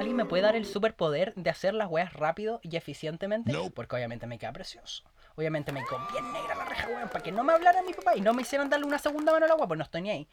¿Alguien 0.00 0.16
me 0.16 0.24
puede 0.24 0.42
dar 0.42 0.56
el 0.56 0.66
superpoder 0.66 1.32
de 1.36 1.48
hacer 1.48 1.74
las 1.74 1.88
weas 1.88 2.12
rápido 2.12 2.58
y 2.64 2.76
eficientemente? 2.76 3.52
No. 3.52 3.70
Porque 3.70 3.94
obviamente 3.94 4.26
me 4.26 4.36
queda 4.36 4.52
precioso. 4.52 5.04
Obviamente 5.36 5.70
me 5.70 5.84
bien 6.10 6.32
negra 6.32 6.56
la 6.56 6.64
reja, 6.64 6.88
weón, 6.88 7.08
para 7.08 7.22
que 7.22 7.30
no 7.30 7.44
me 7.44 7.52
hablara 7.52 7.80
mi 7.84 7.92
papá 7.92 8.16
y 8.16 8.20
no 8.20 8.34
me 8.34 8.42
hicieran 8.42 8.68
darle 8.68 8.86
una 8.86 8.98
segunda 8.98 9.30
mano 9.30 9.44
al 9.44 9.52
agua, 9.52 9.68
pues 9.68 9.78
no 9.78 9.84
estoy 9.84 10.02
ni 10.02 10.10
ahí. 10.10 10.28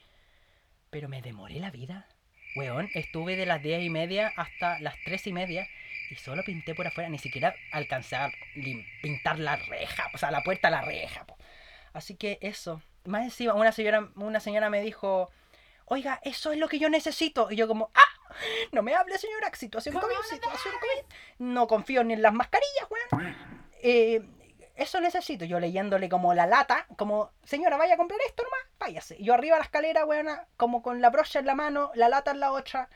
Pero 0.89 1.07
me 1.07 1.21
demoré 1.21 1.59
la 1.59 1.69
vida. 1.69 2.07
Weón, 2.55 2.89
estuve 2.95 3.35
de 3.35 3.45
las 3.45 3.61
10 3.61 3.83
y 3.83 3.91
media 3.91 4.33
hasta 4.35 4.79
las 4.79 4.95
3 5.05 5.27
y 5.27 5.33
media 5.33 5.67
y 6.11 6.15
solo 6.15 6.43
pinté 6.43 6.75
por 6.75 6.85
afuera, 6.85 7.09
ni 7.09 7.17
siquiera 7.17 7.55
alcancé 7.71 8.17
a 8.17 8.29
pintar 9.01 9.39
la 9.39 9.55
reja, 9.55 10.09
o 10.13 10.17
sea, 10.17 10.29
la 10.29 10.43
puerta 10.43 10.67
a 10.67 10.71
la 10.71 10.81
reja. 10.81 11.25
po. 11.25 11.37
Así 11.93 12.15
que 12.15 12.37
eso, 12.41 12.81
más 13.05 13.23
encima, 13.23 13.53
una 13.53 13.71
señora, 13.71 14.09
una 14.15 14.41
señora 14.41 14.69
me 14.69 14.81
dijo, 14.81 15.31
oiga, 15.85 16.19
eso 16.23 16.51
es 16.51 16.59
lo 16.59 16.67
que 16.67 16.79
yo 16.79 16.89
necesito. 16.89 17.49
Y 17.49 17.55
yo 17.55 17.67
como, 17.67 17.91
ah, 17.95 18.35
no 18.73 18.81
me 18.81 18.93
hable 18.93 19.17
señora, 19.17 19.49
situación 19.53 19.95
COVID, 19.95 20.15
situación 20.29 20.73
COVID. 20.73 21.15
No 21.39 21.67
confío 21.67 22.03
ni 22.03 22.13
en 22.13 22.21
las 22.21 22.33
mascarillas, 22.33 22.87
weón. 22.89 23.35
Eh, 23.81 24.21
eso 24.75 24.99
necesito. 24.99 25.45
Yo 25.45 25.59
leyéndole 25.61 26.09
como 26.09 26.33
la 26.33 26.45
lata, 26.45 26.87
como, 26.97 27.31
señora, 27.43 27.77
vaya 27.77 27.93
a 27.93 27.97
comprar 27.97 28.19
esto 28.27 28.43
nomás, 28.43 28.59
váyase. 28.79 29.15
Yo 29.23 29.33
arriba 29.33 29.55
de 29.55 29.59
la 29.61 29.65
escalera, 29.65 30.05
weón, 30.05 30.27
como 30.57 30.81
con 30.81 31.01
la 31.01 31.09
brocha 31.09 31.39
en 31.39 31.45
la 31.45 31.55
mano, 31.55 31.91
la 31.95 32.09
lata 32.09 32.31
en 32.31 32.41
la 32.41 32.51
otra. 32.51 32.89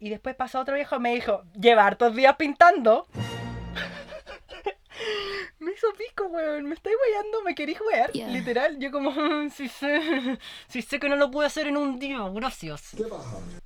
Y 0.00 0.08
después 0.08 0.34
pasa 0.34 0.58
otro 0.58 0.74
viejo 0.74 0.96
y 0.96 1.00
me 1.00 1.14
dijo, 1.14 1.44
lleva 1.52 1.86
hartos 1.86 2.16
días 2.16 2.34
pintando. 2.36 3.06
me 5.58 5.72
hizo 5.72 5.88
pico, 5.92 6.24
weón. 6.28 6.64
Me 6.64 6.74
estáis 6.74 6.96
weyando, 7.06 7.42
me 7.42 7.54
queréis 7.54 7.78
wear. 7.82 8.10
Yeah. 8.12 8.28
Literal, 8.28 8.78
yo 8.78 8.90
como, 8.90 9.12
si 9.50 9.68
sé, 9.68 10.38
si 10.68 10.80
sé 10.80 10.98
que 10.98 11.10
no 11.10 11.16
lo 11.16 11.30
pude 11.30 11.44
hacer 11.46 11.66
en 11.66 11.76
un 11.76 11.98
día, 11.98 12.18
gracias. 12.32 12.96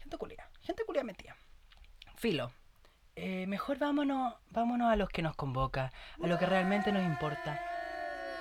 Gente 0.00 0.18
culia, 0.18 0.50
gente 0.60 0.84
culia 0.84 1.04
metida. 1.04 1.36
Filo. 2.16 2.50
eh, 3.16 3.46
mejor 3.46 3.78
vámonos, 3.78 4.34
vámonos 4.50 4.90
a 4.90 4.96
los 4.96 5.08
que 5.10 5.22
nos 5.22 5.36
convoca, 5.36 5.92
a 6.20 6.26
lo 6.26 6.36
que 6.36 6.46
realmente 6.46 6.90
nos 6.90 7.04
importa. 7.04 7.64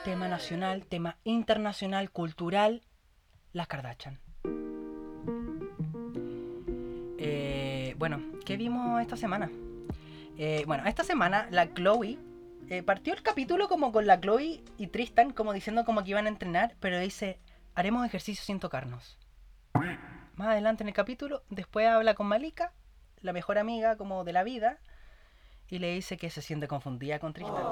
Tema 0.03 0.27
nacional, 0.27 0.88
tema 0.88 1.17
internacional, 1.23 2.09
cultural, 2.09 2.81
las 3.51 3.67
Kardashian. 3.67 4.19
Bueno, 8.03 8.22
¿qué 8.45 8.57
vimos 8.57 9.01
esta 9.01 9.15
semana? 9.15 9.50
Eh, 10.38 10.65
bueno, 10.67 10.86
esta 10.86 11.05
semana 11.05 11.48
la 11.51 11.74
Chloe 11.74 12.19
eh, 12.67 12.83
partió 12.83 13.13
el 13.13 13.24
capítulo 13.24 13.69
como 13.69 13.93
con 13.93 14.05
la 14.07 14.19
Chloe 14.19 14.62
y 14.77 14.88
Tristan, 14.88 15.31
como 15.31 15.53
diciendo 15.53 15.86
como 15.86 16.03
que 16.03 16.10
iban 16.10 16.25
a 16.25 16.29
entrenar, 16.29 16.75
pero 16.81 17.00
dice, 17.00 17.39
haremos 17.75 18.05
ejercicio 18.05 18.43
sin 18.43 18.60
tocarnos. 18.60 19.17
Más 20.36 20.50
adelante 20.50 20.83
en 20.83 20.89
el 20.89 20.93
capítulo, 20.93 21.43
después 21.50 21.88
habla 21.88 22.13
con 22.13 22.27
Malika, 22.27 22.74
la 23.22 23.31
mejor 23.31 23.57
amiga 23.57 23.95
como 23.95 24.25
de 24.25 24.33
la 24.33 24.43
vida, 24.43 24.79
y 25.69 25.79
le 25.79 25.93
dice 25.93 26.17
que 26.17 26.29
se 26.29 26.41
siente 26.41 26.67
confundida 26.67 27.19
con 27.19 27.31
Tristan. 27.31 27.63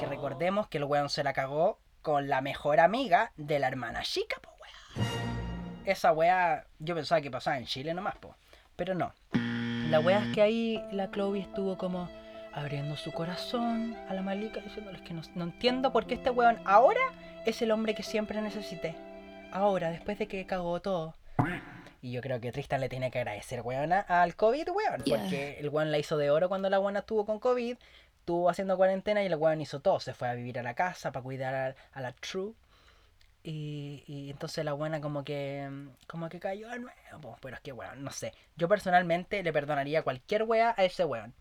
Que 0.00 0.06
recordemos 0.06 0.66
que 0.66 0.78
el 0.78 0.84
weón 0.84 1.10
se 1.10 1.22
la 1.22 1.32
cagó 1.32 1.78
con 2.02 2.28
la 2.28 2.40
mejor 2.40 2.80
amiga 2.80 3.30
de 3.36 3.60
la 3.60 3.68
hermana 3.68 4.02
chica, 4.02 4.36
po. 4.42 4.50
Esa 5.84 6.12
wea 6.12 6.66
yo 6.80 6.96
pensaba 6.96 7.20
que 7.20 7.30
pasaba 7.30 7.56
en 7.56 7.66
Chile 7.66 7.94
nomás, 7.94 8.16
po. 8.16 8.34
Pero 8.74 8.96
no. 8.96 9.14
La 9.90 9.98
wea 9.98 10.22
es 10.22 10.32
que 10.32 10.40
ahí 10.40 10.84
la 10.92 11.10
Chloe 11.10 11.40
estuvo 11.40 11.76
como 11.76 12.08
abriendo 12.52 12.96
su 12.96 13.10
corazón 13.10 13.96
a 14.08 14.14
la 14.14 14.22
Malika 14.22 14.60
diciéndoles 14.60 15.02
que 15.02 15.12
no, 15.12 15.22
no 15.34 15.44
entiendo 15.44 15.92
por 15.92 16.06
qué 16.06 16.14
este 16.14 16.30
weón 16.30 16.58
ahora 16.64 17.00
es 17.44 17.60
el 17.60 17.72
hombre 17.72 17.96
que 17.96 18.04
siempre 18.04 18.40
necesité. 18.40 18.94
Ahora, 19.50 19.90
después 19.90 20.16
de 20.16 20.28
que 20.28 20.46
cagó 20.46 20.80
todo. 20.80 21.16
Y 22.02 22.12
yo 22.12 22.20
creo 22.20 22.40
que 22.40 22.52
Tristan 22.52 22.80
le 22.80 22.88
tiene 22.88 23.10
que 23.10 23.18
agradecer, 23.18 23.62
weona, 23.62 23.98
al 24.00 24.36
COVID, 24.36 24.68
weón. 24.68 25.02
Yeah. 25.02 25.18
Porque 25.18 25.58
el 25.58 25.68
weón 25.70 25.90
la 25.90 25.98
hizo 25.98 26.16
de 26.16 26.30
oro 26.30 26.48
cuando 26.48 26.70
la 26.70 26.78
weona 26.78 27.00
estuvo 27.00 27.26
con 27.26 27.40
COVID. 27.40 27.76
Estuvo 28.20 28.48
haciendo 28.48 28.76
cuarentena 28.76 29.24
y 29.24 29.26
el 29.26 29.34
weón 29.34 29.60
hizo 29.60 29.80
todo. 29.80 29.98
Se 29.98 30.14
fue 30.14 30.28
a 30.28 30.34
vivir 30.34 30.56
a 30.60 30.62
la 30.62 30.74
casa 30.74 31.10
para 31.10 31.24
cuidar 31.24 31.54
a, 31.54 31.74
a 31.92 32.00
la 32.00 32.12
True. 32.12 32.54
Y, 33.42 34.04
y 34.06 34.30
entonces 34.30 34.64
la 34.64 34.74
buena 34.74 35.00
como 35.00 35.24
que 35.24 35.68
como 36.06 36.28
que 36.28 36.40
cayó 36.40 36.68
de 36.68 36.78
nuevo. 36.78 37.38
Pero 37.40 37.56
es 37.56 37.62
que 37.62 37.72
weón, 37.72 38.04
no 38.04 38.10
sé. 38.10 38.34
Yo 38.56 38.68
personalmente 38.68 39.42
le 39.42 39.52
perdonaría 39.52 40.02
cualquier 40.02 40.42
wea 40.42 40.74
a 40.76 40.84
ese 40.84 41.04
weón. 41.04 41.34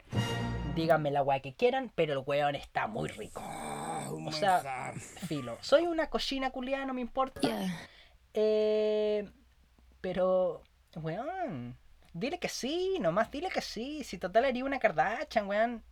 Díganme 0.76 1.12
la 1.12 1.24
wea 1.24 1.42
que 1.42 1.54
quieran, 1.54 1.92
pero 1.96 2.14
el 2.14 2.24
weón 2.26 2.56
está 2.56 2.88
muy 2.88 3.10
rico. 3.10 3.44
O 3.44 4.32
sea, 4.32 4.94
filo. 5.28 5.58
Soy 5.62 5.88
una 5.88 6.10
cochina 6.10 6.52
culiada, 6.52 6.86
no 6.86 6.94
me 6.94 7.02
importa. 7.02 7.42
Yeah. 7.42 7.90
Eh, 8.34 9.30
pero, 10.00 10.64
weón, 10.96 11.76
dile 12.14 12.40
que 12.40 12.48
sí, 12.48 12.98
nomás 13.02 13.30
dile 13.30 13.50
que 13.50 13.62
sí. 13.62 14.04
Si 14.06 14.18
total 14.18 14.46
haría 14.46 14.64
una 14.64 14.80
Kardashian, 14.80 15.48
weón. 15.48 15.84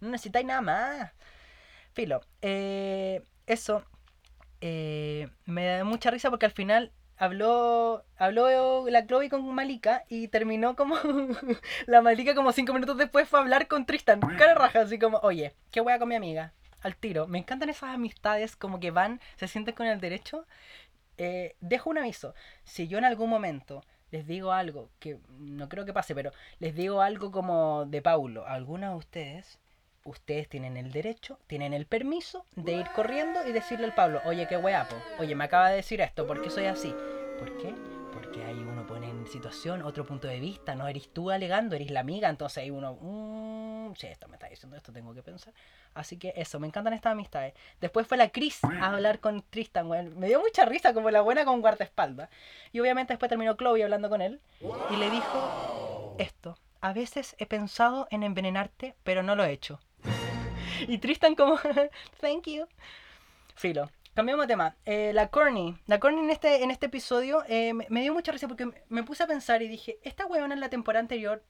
No 0.00 0.10
necesitáis 0.10 0.46
nada 0.46 0.60
más. 0.60 1.12
Filo, 1.92 2.20
eh, 2.42 3.24
eso 3.46 3.84
eh, 4.66 5.28
me 5.44 5.66
da 5.66 5.84
mucha 5.84 6.10
risa 6.10 6.30
porque 6.30 6.46
al 6.46 6.52
final 6.52 6.90
habló 7.18 8.02
habló 8.16 8.88
la 8.88 9.06
Chloe 9.06 9.28
con 9.28 9.46
Malika 9.54 10.04
y 10.08 10.28
terminó 10.28 10.74
como 10.74 10.96
la 11.86 12.00
Malika 12.00 12.34
como 12.34 12.50
cinco 12.50 12.72
minutos 12.72 12.96
después 12.96 13.28
fue 13.28 13.40
a 13.40 13.42
hablar 13.42 13.68
con 13.68 13.84
Tristan. 13.84 14.20
Cara 14.20 14.54
raja, 14.54 14.80
así 14.80 14.98
como, 14.98 15.18
oye, 15.18 15.54
¿qué 15.70 15.82
wea 15.82 15.98
con 15.98 16.08
mi 16.08 16.14
amiga? 16.14 16.54
Al 16.80 16.96
tiro. 16.96 17.26
Me 17.26 17.38
encantan 17.38 17.68
esas 17.68 17.90
amistades 17.90 18.56
como 18.56 18.80
que 18.80 18.90
van, 18.90 19.20
se 19.36 19.48
sienten 19.48 19.74
con 19.74 19.86
el 19.86 20.00
derecho 20.00 20.46
eh, 21.18 21.56
dejo 21.60 21.90
un 21.90 21.98
aviso. 21.98 22.34
Si 22.64 22.88
yo 22.88 22.96
en 22.96 23.04
algún 23.04 23.28
momento 23.28 23.84
les 24.10 24.26
digo 24.26 24.52
algo, 24.52 24.88
que 24.98 25.18
no 25.38 25.68
creo 25.68 25.84
que 25.84 25.92
pase, 25.92 26.14
pero 26.14 26.32
les 26.58 26.74
digo 26.74 27.02
algo 27.02 27.30
como 27.32 27.84
de 27.84 28.00
Paulo, 28.00 28.46
alguna 28.46 28.90
de 28.90 28.96
ustedes, 28.96 29.60
ustedes 30.04 30.48
tienen 30.48 30.76
el 30.76 30.92
derecho, 30.92 31.38
tienen 31.46 31.72
el 31.72 31.86
permiso 31.86 32.46
de 32.56 32.72
ir 32.72 32.86
corriendo 32.94 33.46
y 33.46 33.52
decirle 33.52 33.86
al 33.86 33.94
Pablo, 33.94 34.20
oye, 34.24 34.46
qué 34.46 34.56
guapo, 34.56 34.94
oye, 35.18 35.34
me 35.34 35.44
acaba 35.44 35.70
de 35.70 35.76
decir 35.76 36.00
esto, 36.00 36.26
¿por 36.26 36.42
qué 36.42 36.50
soy 36.50 36.66
así? 36.66 36.94
¿Por 37.38 37.56
qué? 37.58 37.74
Porque 38.12 38.44
ahí 38.44 38.58
uno 38.58 38.86
pone 38.86 39.08
en 39.10 39.26
situación 39.26 39.82
otro 39.82 40.04
punto 40.04 40.28
de 40.28 40.38
vista, 40.38 40.74
no 40.74 40.86
eres 40.86 41.08
tú 41.12 41.30
alegando, 41.30 41.74
eres 41.74 41.90
la 41.90 42.00
amiga, 42.00 42.28
entonces 42.28 42.58
ahí 42.58 42.70
uno, 42.70 42.94
mmm, 43.00 43.94
si 43.96 44.06
esto 44.06 44.28
me 44.28 44.34
está 44.34 44.48
diciendo 44.48 44.76
esto, 44.76 44.92
tengo 44.92 45.14
que 45.14 45.22
pensar. 45.22 45.52
Así 45.94 46.16
que 46.16 46.32
eso, 46.36 46.58
me 46.60 46.66
encantan 46.66 46.92
estas 46.92 47.12
amistades. 47.12 47.54
Después 47.80 48.06
fue 48.06 48.16
la 48.16 48.30
Chris 48.30 48.62
a 48.64 48.90
hablar 48.90 49.20
con 49.20 49.42
Tristan, 49.42 49.88
weón. 49.88 50.18
Me 50.18 50.28
dio 50.28 50.40
mucha 50.40 50.64
risa 50.64 50.94
como 50.94 51.10
la 51.10 51.20
buena 51.20 51.44
con 51.44 51.60
guardaespaldas. 51.60 52.28
Y 52.72 52.80
obviamente 52.80 53.12
después 53.12 53.28
terminó 53.28 53.54
Chloe 53.56 53.82
hablando 53.84 54.08
con 54.08 54.22
él 54.22 54.40
y 54.90 54.96
le 54.96 55.10
dijo 55.10 56.16
esto. 56.18 56.56
A 56.80 56.92
veces 56.92 57.34
he 57.38 57.46
pensado 57.46 58.06
en 58.10 58.22
envenenarte, 58.22 58.94
pero 59.04 59.22
no 59.22 59.36
lo 59.36 59.44
he 59.44 59.52
hecho. 59.52 59.80
Y 60.88 60.98
Tristan 60.98 61.34
como, 61.34 61.58
thank 62.20 62.46
you. 62.46 62.66
Filo. 63.54 63.90
Cambiamos 64.14 64.44
de 64.44 64.52
tema. 64.52 64.76
Eh, 64.84 65.12
la 65.12 65.28
Corny. 65.28 65.76
La 65.86 65.98
Corny 65.98 66.20
en 66.20 66.30
este, 66.30 66.62
en 66.62 66.70
este 66.70 66.86
episodio 66.86 67.42
eh, 67.48 67.72
me, 67.74 68.00
dio 68.00 68.14
mucha 68.14 68.30
risa 68.30 68.46
porque 68.46 68.70
me, 68.88 69.02
puse 69.02 69.24
a 69.24 69.26
pensar 69.26 69.60
y 69.62 69.68
dije, 69.68 69.98
esta 70.02 70.24
weona 70.26 70.54
en 70.54 70.60
la 70.60 70.68
temporada 70.68 71.00
anterior 71.00 71.42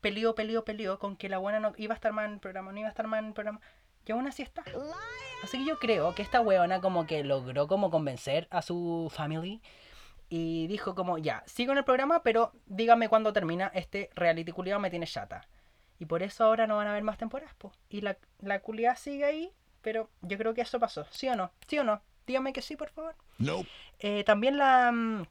peleó, 0.00 0.36
peleó, 0.36 0.64
peleó 0.64 1.00
con 1.00 1.16
que 1.16 1.28
la 1.28 1.38
buena 1.38 1.58
no 1.58 1.72
iba 1.76 1.94
a 1.94 1.96
estar 1.96 2.12
más 2.12 2.26
en 2.26 2.34
el 2.34 2.38
programa, 2.38 2.70
no 2.70 2.78
iba 2.78 2.88
a 2.88 2.90
estar 2.90 3.08
más 3.08 3.18
en 3.18 3.26
el 3.26 3.32
programa. 3.32 3.60
Y 4.06 4.12
aún 4.12 4.26
así 4.28 4.42
está. 4.42 4.62
Así 5.42 5.58
que 5.58 5.64
yo 5.64 5.78
creo 5.78 6.14
que 6.14 6.22
esta 6.22 6.40
weona 6.40 6.80
como 6.80 7.06
que 7.06 7.24
logró 7.24 7.66
como 7.66 7.90
convencer 7.90 8.46
a 8.50 8.62
su 8.62 9.10
family 9.12 9.60
y 10.28 10.66
dijo 10.68 10.94
como, 10.94 11.18
ya, 11.18 11.42
sigo 11.46 11.72
en 11.72 11.78
el 11.78 11.84
programa, 11.84 12.22
pero 12.22 12.52
dígame 12.66 13.08
cuándo 13.08 13.32
termina 13.32 13.70
este 13.74 14.10
reality 14.14 14.52
culiado 14.52 14.80
me 14.80 14.90
tiene 14.90 15.06
chata. 15.06 15.46
Y 16.02 16.04
por 16.04 16.24
eso 16.24 16.42
ahora 16.44 16.66
no 16.66 16.78
van 16.78 16.88
a 16.88 16.90
haber 16.90 17.04
más 17.04 17.16
temporadas, 17.16 17.54
po. 17.54 17.70
Y 17.88 18.00
la, 18.00 18.16
la 18.40 18.58
culiada 18.58 18.96
sigue 18.96 19.24
ahí, 19.24 19.52
pero 19.82 20.10
yo 20.22 20.36
creo 20.36 20.52
que 20.52 20.60
eso 20.60 20.80
pasó. 20.80 21.06
¿Sí 21.12 21.28
o 21.28 21.36
no? 21.36 21.52
¿Sí 21.68 21.78
o 21.78 21.84
no? 21.84 22.02
Dígame 22.26 22.52
que 22.52 22.60
sí, 22.60 22.74
por 22.74 22.90
favor. 22.90 23.14
Nope. 23.38 23.68
Eh, 24.00 24.24
también 24.24 24.58
la... 24.58 24.90
mm, 24.90 25.22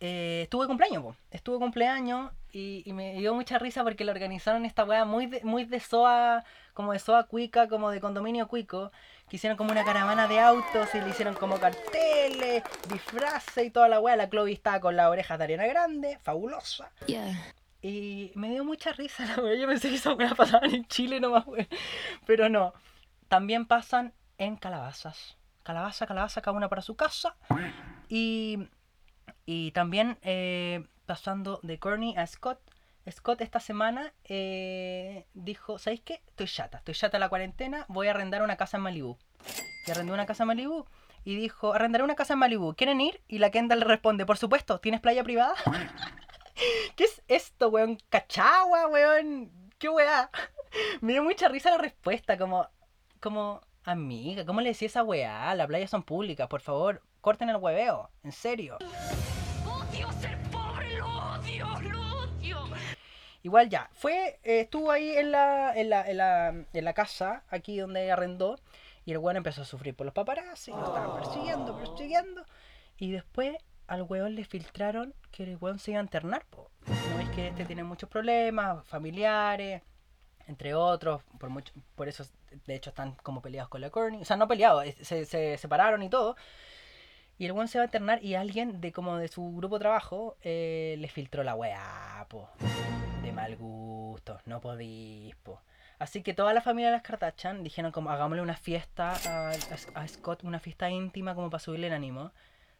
eh, 0.00 0.40
estuve 0.42 0.64
de 0.64 0.66
cumpleaños, 0.66 1.04
po. 1.04 1.14
Estuve 1.30 1.54
de 1.54 1.60
cumpleaños 1.60 2.32
y, 2.50 2.82
y 2.84 2.92
me 2.94 3.14
dio 3.14 3.32
mucha 3.32 3.60
risa 3.60 3.84
porque 3.84 4.04
le 4.04 4.10
organizaron 4.10 4.64
esta 4.64 4.82
weá 4.82 5.04
muy 5.04 5.26
de, 5.26 5.40
muy 5.44 5.64
de 5.66 5.78
SOA, 5.78 6.42
como 6.74 6.92
de 6.92 6.98
SOA 6.98 7.28
cuica, 7.28 7.68
como 7.68 7.92
de 7.92 8.00
condominio 8.00 8.48
cuico, 8.48 8.90
que 9.28 9.36
hicieron 9.36 9.56
como 9.56 9.70
una 9.70 9.84
caravana 9.84 10.26
de 10.26 10.40
autos 10.40 10.92
y 10.96 11.00
le 11.00 11.10
hicieron 11.10 11.36
como 11.36 11.60
carteles, 11.60 12.64
disfraces 12.90 13.66
y 13.66 13.70
toda 13.70 13.86
la 13.86 14.00
weá. 14.00 14.16
La 14.16 14.28
Chloe 14.28 14.50
estaba 14.50 14.80
con 14.80 14.96
las 14.96 15.06
orejas 15.06 15.38
de 15.38 15.44
Ariana 15.44 15.66
Grande, 15.68 16.18
fabulosa. 16.22 16.90
Yeah. 17.06 17.54
Y 17.80 18.32
me 18.34 18.50
dio 18.50 18.64
mucha 18.64 18.92
risa 18.92 19.24
la 19.36 19.42
weá. 19.42 19.54
Yo 19.54 19.66
pensé 19.66 19.88
que 19.88 19.96
esas 19.96 20.16
weas 20.16 20.34
pasaban 20.34 20.74
en 20.74 20.86
Chile 20.86 21.20
nomás, 21.20 21.46
weá. 21.46 21.66
Pero 22.26 22.48
no. 22.48 22.72
También 23.28 23.66
pasan 23.66 24.14
en 24.38 24.56
calabazas. 24.56 25.36
Calabaza, 25.62 26.06
calabaza, 26.06 26.40
cada 26.40 26.56
una 26.56 26.68
para 26.68 26.82
su 26.82 26.96
casa. 26.96 27.36
Y, 28.08 28.68
y 29.44 29.70
también 29.72 30.18
eh, 30.22 30.86
pasando 31.04 31.60
de 31.62 31.78
Courtney 31.78 32.16
a 32.16 32.26
Scott. 32.26 32.60
Scott 33.10 33.40
esta 33.40 33.60
semana 33.60 34.12
eh, 34.24 35.26
dijo, 35.34 35.78
¿sabéis 35.78 36.02
qué? 36.02 36.22
Estoy 36.28 36.46
chata, 36.46 36.78
estoy 36.78 36.94
chata 36.94 37.16
de 37.16 37.20
la 37.20 37.28
cuarentena, 37.28 37.86
voy 37.88 38.06
a 38.08 38.10
arrendar 38.10 38.42
una 38.42 38.56
casa 38.56 38.76
en 38.76 38.82
Malibú. 38.82 39.16
Y 39.86 39.90
arrendó 39.90 40.12
una 40.12 40.26
casa 40.26 40.42
en 40.42 40.48
Malibú 40.48 40.86
y 41.24 41.36
dijo, 41.36 41.72
arrendaré 41.72 42.04
una 42.04 42.14
casa 42.14 42.34
en 42.34 42.38
Malibú, 42.40 42.74
¿quieren 42.74 43.00
ir? 43.00 43.22
Y 43.28 43.38
la 43.38 43.50
Kendall 43.50 43.80
le 43.80 43.86
responde, 43.86 44.26
por 44.26 44.36
supuesto, 44.36 44.78
¿tienes 44.80 45.00
playa 45.00 45.24
privada? 45.24 45.54
¿Qué 46.96 47.04
es 47.04 47.22
esto, 47.28 47.68
weón? 47.68 47.98
¿Cachagua, 48.08 48.88
weón? 48.88 49.50
¿Qué 49.78 49.88
weá? 49.88 50.30
Me 51.00 51.12
dio 51.12 51.22
mucha 51.22 51.48
risa 51.48 51.70
la 51.70 51.78
respuesta, 51.78 52.36
como, 52.36 52.68
como, 53.20 53.60
amiga, 53.84 54.44
¿cómo 54.44 54.60
le 54.60 54.70
decía 54.70 54.86
esa 54.86 55.02
weá? 55.02 55.54
Las 55.54 55.66
playas 55.66 55.90
son 55.90 56.02
públicas, 56.02 56.48
por 56.48 56.60
favor, 56.60 57.02
corten 57.20 57.48
el 57.48 57.56
hueveo, 57.56 58.10
en 58.22 58.32
serio. 58.32 58.78
Odio 59.66 60.12
ser 60.12 60.38
pobre, 60.50 60.98
lo 60.98 61.06
odio, 61.06 61.66
lo 61.82 62.22
odio. 62.22 62.64
Igual 63.42 63.68
ya, 63.68 63.88
fue, 63.92 64.40
eh, 64.42 64.60
estuvo 64.60 64.90
ahí 64.90 65.16
en 65.16 65.30
la, 65.30 65.72
en, 65.74 65.90
la, 65.90 66.10
en, 66.10 66.16
la, 66.16 66.48
en 66.48 66.84
la 66.84 66.92
casa, 66.92 67.44
aquí 67.50 67.78
donde 67.78 68.10
arrendó, 68.10 68.58
y 69.04 69.12
el 69.12 69.18
weón 69.18 69.36
empezó 69.36 69.62
a 69.62 69.64
sufrir 69.64 69.94
por 69.94 70.04
los 70.04 70.14
paparazzi, 70.14 70.72
lo 70.72 70.84
estaban 70.84 71.14
persiguiendo, 71.16 71.76
persiguiendo, 71.78 72.44
Y 72.98 73.12
después 73.12 73.56
al 73.88 74.02
weón 74.02 74.34
le 74.36 74.44
filtraron 74.44 75.14
que 75.32 75.42
el 75.44 75.56
weón 75.60 75.78
se 75.78 75.90
iba 75.92 76.00
a 76.00 76.02
internar, 76.04 76.44
po. 76.50 76.70
No 76.86 77.20
es 77.20 77.28
que 77.30 77.48
este 77.48 77.64
tiene 77.64 77.82
muchos 77.84 78.08
problemas 78.08 78.86
familiares, 78.86 79.82
entre 80.46 80.74
otros, 80.74 81.22
por 81.38 81.50
mucho, 81.50 81.72
por 81.94 82.08
eso 82.08 82.24
de 82.66 82.74
hecho 82.74 82.90
están 82.90 83.14
como 83.22 83.42
peleados 83.42 83.68
con 83.68 83.80
la 83.80 83.90
Courtney. 83.90 84.22
O 84.22 84.24
sea, 84.24 84.36
no 84.36 84.46
peleados, 84.48 84.84
se, 85.02 85.24
se 85.26 85.58
separaron 85.58 86.02
y 86.02 86.08
todo. 86.08 86.36
Y 87.38 87.46
el 87.46 87.52
weón 87.52 87.68
se 87.68 87.78
va 87.78 87.82
a 87.82 87.86
internar 87.86 88.22
y 88.24 88.34
alguien 88.34 88.80
de 88.80 88.92
como 88.92 89.16
de 89.16 89.28
su 89.28 89.54
grupo 89.56 89.76
de 89.76 89.80
trabajo 89.80 90.36
eh, 90.42 90.96
le 90.98 91.08
filtró 91.08 91.42
la 91.44 91.54
weá, 91.54 92.26
po. 92.28 92.48
De 93.22 93.32
mal 93.32 93.56
gusto, 93.56 94.38
no 94.46 94.60
podís, 94.60 95.34
po. 95.36 95.60
Así 95.98 96.22
que 96.22 96.32
toda 96.34 96.52
la 96.52 96.60
familia 96.60 96.90
de 96.90 96.96
las 96.96 97.02
Kardashian 97.02 97.62
dijeron 97.64 97.90
como 97.92 98.10
hagámosle 98.10 98.42
una 98.42 98.56
fiesta 98.56 99.12
a, 99.26 99.50
a- 99.50 100.00
a 100.02 100.08
Scott, 100.08 100.44
una 100.44 100.60
fiesta 100.60 100.90
íntima 100.90 101.34
como 101.34 101.50
para 101.50 101.60
subirle 101.60 101.88
el 101.88 101.92
ánimo. 101.92 102.32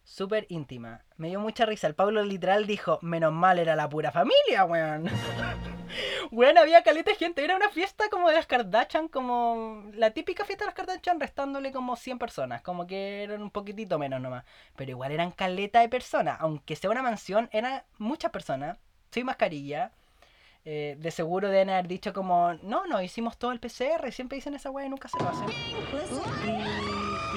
Súper 0.09 0.47
íntima. 0.49 1.03
Me 1.19 1.29
dio 1.29 1.38
mucha 1.38 1.67
risa. 1.67 1.87
El 1.87 1.95
Pablo 1.95 2.25
literal 2.25 2.67
dijo, 2.67 2.99
menos 3.03 3.31
mal 3.31 3.59
era 3.59 3.77
la 3.77 3.91
pura 3.91 4.11
familia, 4.11 4.65
weón. 4.65 5.05
weón, 6.33 6.57
había 6.57 6.83
caleta 6.83 7.11
de 7.11 7.17
gente. 7.19 7.45
Era 7.45 7.55
una 7.55 7.69
fiesta 7.69 8.09
como 8.09 8.31
de 8.31 8.37
las 8.37 8.47
Kardashian, 8.47 9.09
como 9.09 9.85
la 9.93 10.12
típica 10.12 10.47
fiesta 10.47 10.65
de 10.65 10.69
las 10.69 10.75
Kardashian, 10.75 11.21
restándole 11.21 11.73
como 11.73 11.95
100 11.95 12.19
personas. 12.19 12.62
Como 12.62 12.87
que 12.87 13.23
eran 13.23 13.43
un 13.43 13.50
poquitito 13.50 13.99
menos 13.99 14.19
nomás. 14.23 14.45
Pero 14.77 14.93
igual 14.93 15.12
eran 15.12 15.31
caleta 15.31 15.81
de 15.81 15.91
personas. 15.91 16.38
Aunque 16.41 16.75
sea 16.75 16.88
una 16.88 17.03
mansión, 17.03 17.50
eran 17.53 17.83
muchas 17.99 18.31
personas. 18.31 18.79
Sin 19.11 19.27
mascarilla. 19.27 19.93
Eh, 20.65 20.97
de 20.99 21.11
seguro 21.11 21.50
deben 21.50 21.69
haber 21.69 21.87
dicho 21.87 22.15
como, 22.15 22.55
no, 22.62 22.87
no, 22.87 23.03
hicimos 23.03 23.37
todo 23.37 23.53
el 23.53 23.61
PCR. 23.61 24.11
Siempre 24.11 24.37
dicen 24.37 24.55
esa 24.55 24.71
weá 24.71 24.87
y 24.87 24.88
nunca 24.88 25.09
se 25.09 25.23
lo 25.23 25.29
hacen. 25.29 25.50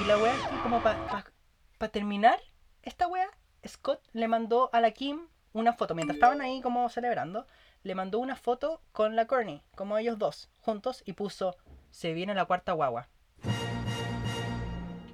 Y, 0.00 0.04
la 0.06 0.16
weá 0.16 0.34
como 0.62 0.82
para 0.82 1.92
terminar 1.92 2.40
esta 2.82 3.06
wea, 3.06 3.28
Scott 3.66 4.00
le 4.12 4.28
mandó 4.28 4.70
a 4.72 4.80
la 4.80 4.90
Kim 4.90 5.28
una 5.52 5.72
foto. 5.72 5.94
Mientras 5.94 6.16
estaban 6.16 6.40
ahí 6.40 6.60
como 6.60 6.88
celebrando, 6.88 7.46
le 7.82 7.94
mandó 7.94 8.18
una 8.18 8.36
foto 8.36 8.80
con 8.92 9.16
la 9.16 9.26
Courtney, 9.26 9.62
como 9.74 9.98
ellos 9.98 10.18
dos, 10.18 10.50
juntos, 10.60 11.02
y 11.06 11.12
puso, 11.12 11.56
se 11.90 12.12
viene 12.12 12.34
la 12.34 12.44
cuarta 12.44 12.72
guagua. 12.72 13.08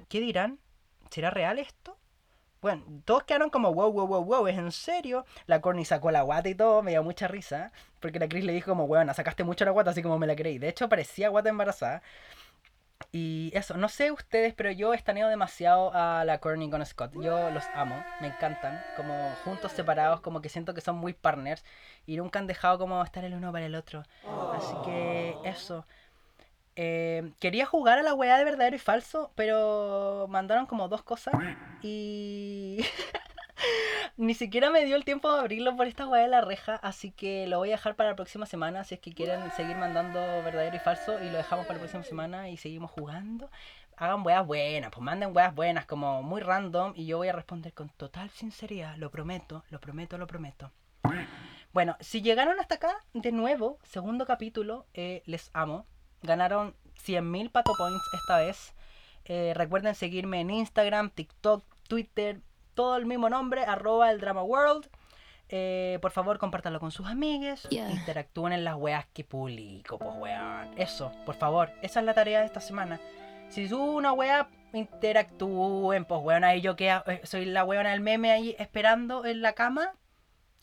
¿Qué 0.07 0.19
dirán? 0.19 0.59
¿Será 1.09 1.29
real 1.29 1.59
esto? 1.59 1.97
Bueno, 2.61 2.83
todos 3.05 3.23
quedaron 3.23 3.49
como, 3.49 3.73
wow, 3.73 3.91
wow, 3.91 4.07
wow, 4.07 4.25
wow, 4.25 4.47
¿es 4.47 4.57
en 4.57 4.71
serio? 4.71 5.25
La 5.45 5.61
Courtney 5.61 5.85
sacó 5.85 6.11
la 6.11 6.23
guata 6.23 6.49
y 6.49 6.55
todo, 6.55 6.83
me 6.83 6.91
dio 6.91 7.03
mucha 7.03 7.27
risa, 7.27 7.71
porque 8.01 8.19
la 8.19 8.27
Chris 8.27 8.43
le 8.43 8.51
dijo 8.51 8.71
como, 8.71 8.85
bueno, 8.85 9.13
sacaste 9.13 9.43
mucho 9.43 9.63
la 9.63 9.71
guata, 9.71 9.91
así 9.91 10.01
como 10.03 10.19
me 10.19 10.27
la 10.27 10.35
creí. 10.35 10.57
De 10.57 10.67
hecho, 10.67 10.89
parecía 10.89 11.29
guata 11.29 11.49
embarazada. 11.49 12.01
Y 13.11 13.51
eso, 13.55 13.75
no 13.77 13.89
sé 13.89 14.11
ustedes, 14.11 14.53
pero 14.53 14.71
yo 14.71 14.93
estaneo 14.93 15.29
demasiado 15.29 15.91
a 15.93 16.23
la 16.25 16.39
Courtney 16.39 16.69
con 16.69 16.85
Scott. 16.85 17.13
Yo 17.13 17.49
los 17.49 17.63
amo, 17.73 18.03
me 18.21 18.27
encantan. 18.27 18.83
Como 18.95 19.13
juntos, 19.43 19.71
separados, 19.71 20.21
como 20.21 20.41
que 20.41 20.49
siento 20.49 20.73
que 20.73 20.81
son 20.81 20.97
muy 20.97 21.13
partners. 21.13 21.63
Y 22.05 22.17
nunca 22.17 22.39
han 22.39 22.47
dejado 22.47 22.77
como 22.77 23.01
estar 23.03 23.23
el 23.23 23.33
uno 23.33 23.51
para 23.51 23.65
el 23.65 23.75
otro. 23.75 24.03
Así 24.53 24.75
que 24.85 25.35
eso. 25.43 25.85
Eh, 26.75 27.33
quería 27.39 27.65
jugar 27.65 27.99
a 27.99 28.03
la 28.03 28.13
weá 28.13 28.37
de 28.37 28.45
verdadero 28.45 28.75
y 28.75 28.79
falso, 28.79 29.31
pero 29.35 30.27
mandaron 30.29 30.65
como 30.65 30.87
dos 30.87 31.01
cosas. 31.01 31.33
Y 31.81 32.85
ni 34.19 34.33
siquiera 34.33 34.69
me 34.69 34.83
dio 34.83 34.97
el 34.97 35.05
tiempo 35.05 35.31
de 35.31 35.39
abrirlo 35.39 35.77
por 35.77 35.87
esta 35.87 36.05
weá 36.05 36.23
de 36.23 36.27
la 36.27 36.41
reja. 36.41 36.75
Así 36.75 37.09
que 37.09 37.47
lo 37.47 37.57
voy 37.57 37.69
a 37.69 37.77
dejar 37.77 37.95
para 37.95 38.09
la 38.09 38.15
próxima 38.17 38.45
semana. 38.45 38.83
Si 38.83 38.95
es 38.95 38.99
que 38.99 39.13
quieren 39.13 39.49
seguir 39.51 39.77
mandando 39.77 40.19
verdadero 40.43 40.75
y 40.75 40.79
falso. 40.79 41.23
Y 41.23 41.29
lo 41.29 41.37
dejamos 41.37 41.65
para 41.65 41.77
la 41.77 41.83
próxima 41.83 42.03
semana 42.03 42.49
y 42.49 42.57
seguimos 42.57 42.91
jugando. 42.91 43.49
Hagan 43.95 44.25
weas 44.25 44.45
buenas, 44.45 44.91
pues 44.91 45.01
manden 45.01 45.33
weas 45.33 45.55
buenas, 45.55 45.85
como 45.85 46.21
muy 46.21 46.41
random. 46.41 46.91
Y 46.97 47.05
yo 47.05 47.17
voy 47.17 47.29
a 47.29 47.31
responder 47.31 47.73
con 47.73 47.87
total 47.87 48.29
sinceridad. 48.29 48.97
Lo 48.97 49.09
prometo, 49.09 49.63
lo 49.69 49.79
prometo, 49.79 50.17
lo 50.17 50.27
prometo. 50.27 50.69
Bueno, 51.71 51.95
si 52.01 52.21
llegaron 52.21 52.59
hasta 52.59 52.75
acá, 52.75 52.97
de 53.13 53.31
nuevo, 53.31 53.79
segundo 53.83 54.25
capítulo, 54.25 54.85
eh, 54.93 55.23
les 55.27 55.49
amo. 55.53 55.85
Ganaron 56.23 56.75
100.000 57.05 57.51
pato 57.53 57.71
points 57.77 58.03
esta 58.21 58.39
vez. 58.39 58.73
Eh, 59.23 59.53
recuerden 59.55 59.95
seguirme 59.95 60.41
en 60.41 60.49
Instagram, 60.49 61.09
TikTok, 61.09 61.63
Twitter, 61.87 62.41
todo 62.79 62.95
el 62.95 63.05
mismo 63.05 63.29
nombre, 63.29 63.65
arroba 63.65 64.09
el 64.09 64.21
Drama 64.21 64.41
World. 64.41 64.87
Eh, 65.49 65.99
por 66.01 66.11
favor, 66.11 66.37
compártanlo 66.37 66.79
con 66.79 66.91
sus 66.91 67.07
amigues. 67.07 67.63
Yeah. 67.63 67.91
Interactúen 67.91 68.53
en 68.53 68.63
las 68.63 68.77
weas 68.77 69.05
que 69.07 69.25
publico, 69.25 69.99
pues 69.99 70.15
weón. 70.15 70.69
Eso, 70.77 71.11
por 71.25 71.35
favor. 71.35 71.71
Esa 71.81 71.99
es 71.99 72.05
la 72.05 72.13
tarea 72.13 72.39
de 72.39 72.45
esta 72.45 72.61
semana. 72.61 73.01
Si 73.49 73.67
subo 73.67 73.91
una 73.91 74.13
wea, 74.13 74.47
interactúen, 74.71 76.05
pues 76.05 76.21
weón. 76.23 76.45
Ahí 76.45 76.61
yo 76.61 76.77
que 76.77 76.97
soy 77.23 77.43
la 77.43 77.65
weona 77.65 77.91
del 77.91 77.99
meme 77.99 78.31
ahí 78.31 78.55
esperando 78.57 79.25
en 79.25 79.41
la 79.41 79.51
cama 79.51 79.95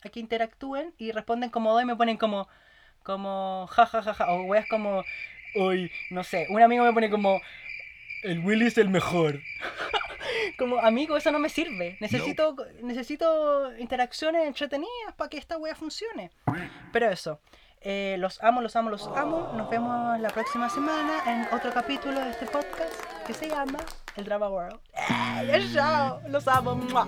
a 0.03 0.09
que 0.09 0.19
interactúen 0.19 0.95
y 0.97 1.11
responden 1.11 1.51
como 1.51 1.71
dos 1.71 1.83
y 1.83 1.85
me 1.85 1.95
ponen 1.95 2.17
como, 2.17 2.47
como, 3.03 3.67
ja, 3.69 3.85
ja, 3.85 4.01
ja, 4.01 4.15
ja. 4.15 4.31
O 4.33 4.41
weas 4.45 4.67
como, 4.67 5.03
hoy, 5.53 5.91
no 6.09 6.23
sé. 6.23 6.47
Un 6.49 6.63
amigo 6.63 6.83
me 6.83 6.93
pone 6.93 7.11
como, 7.11 7.41
el 8.23 8.39
Willy 8.39 8.65
es 8.65 8.79
el 8.79 8.89
mejor. 8.89 9.39
Como, 10.57 10.77
amigo, 10.79 11.15
eso 11.17 11.31
no 11.31 11.39
me 11.39 11.49
sirve. 11.49 11.97
Necesito, 11.99 12.55
necesito 12.81 13.77
interacciones 13.77 14.45
entretenidas 14.47 15.13
para 15.15 15.29
que 15.29 15.37
esta 15.37 15.57
wea 15.57 15.75
funcione. 15.75 16.31
Pero 16.91 17.09
eso. 17.09 17.39
eh, 17.81 18.15
los 18.19 18.43
amo, 18.43 18.61
los 18.61 18.75
amo, 18.75 18.89
los 18.89 19.07
amo. 19.15 19.53
Nos 19.55 19.69
vemos 19.69 20.19
la 20.19 20.29
próxima 20.29 20.69
semana 20.69 21.21
en 21.27 21.55
otro 21.55 21.71
capítulo 21.71 22.19
de 22.19 22.31
este 22.31 22.45
podcast 22.47 22.93
que 23.25 23.33
se 23.33 23.47
llama 23.49 23.79
El 24.15 24.25
Drama 24.25 24.49
World. 24.49 24.79
¡Eh! 24.93 25.69
¡Chao! 25.73 26.21
Los 26.27 26.47
amo. 26.47 26.75
¡Mua! 26.75 27.05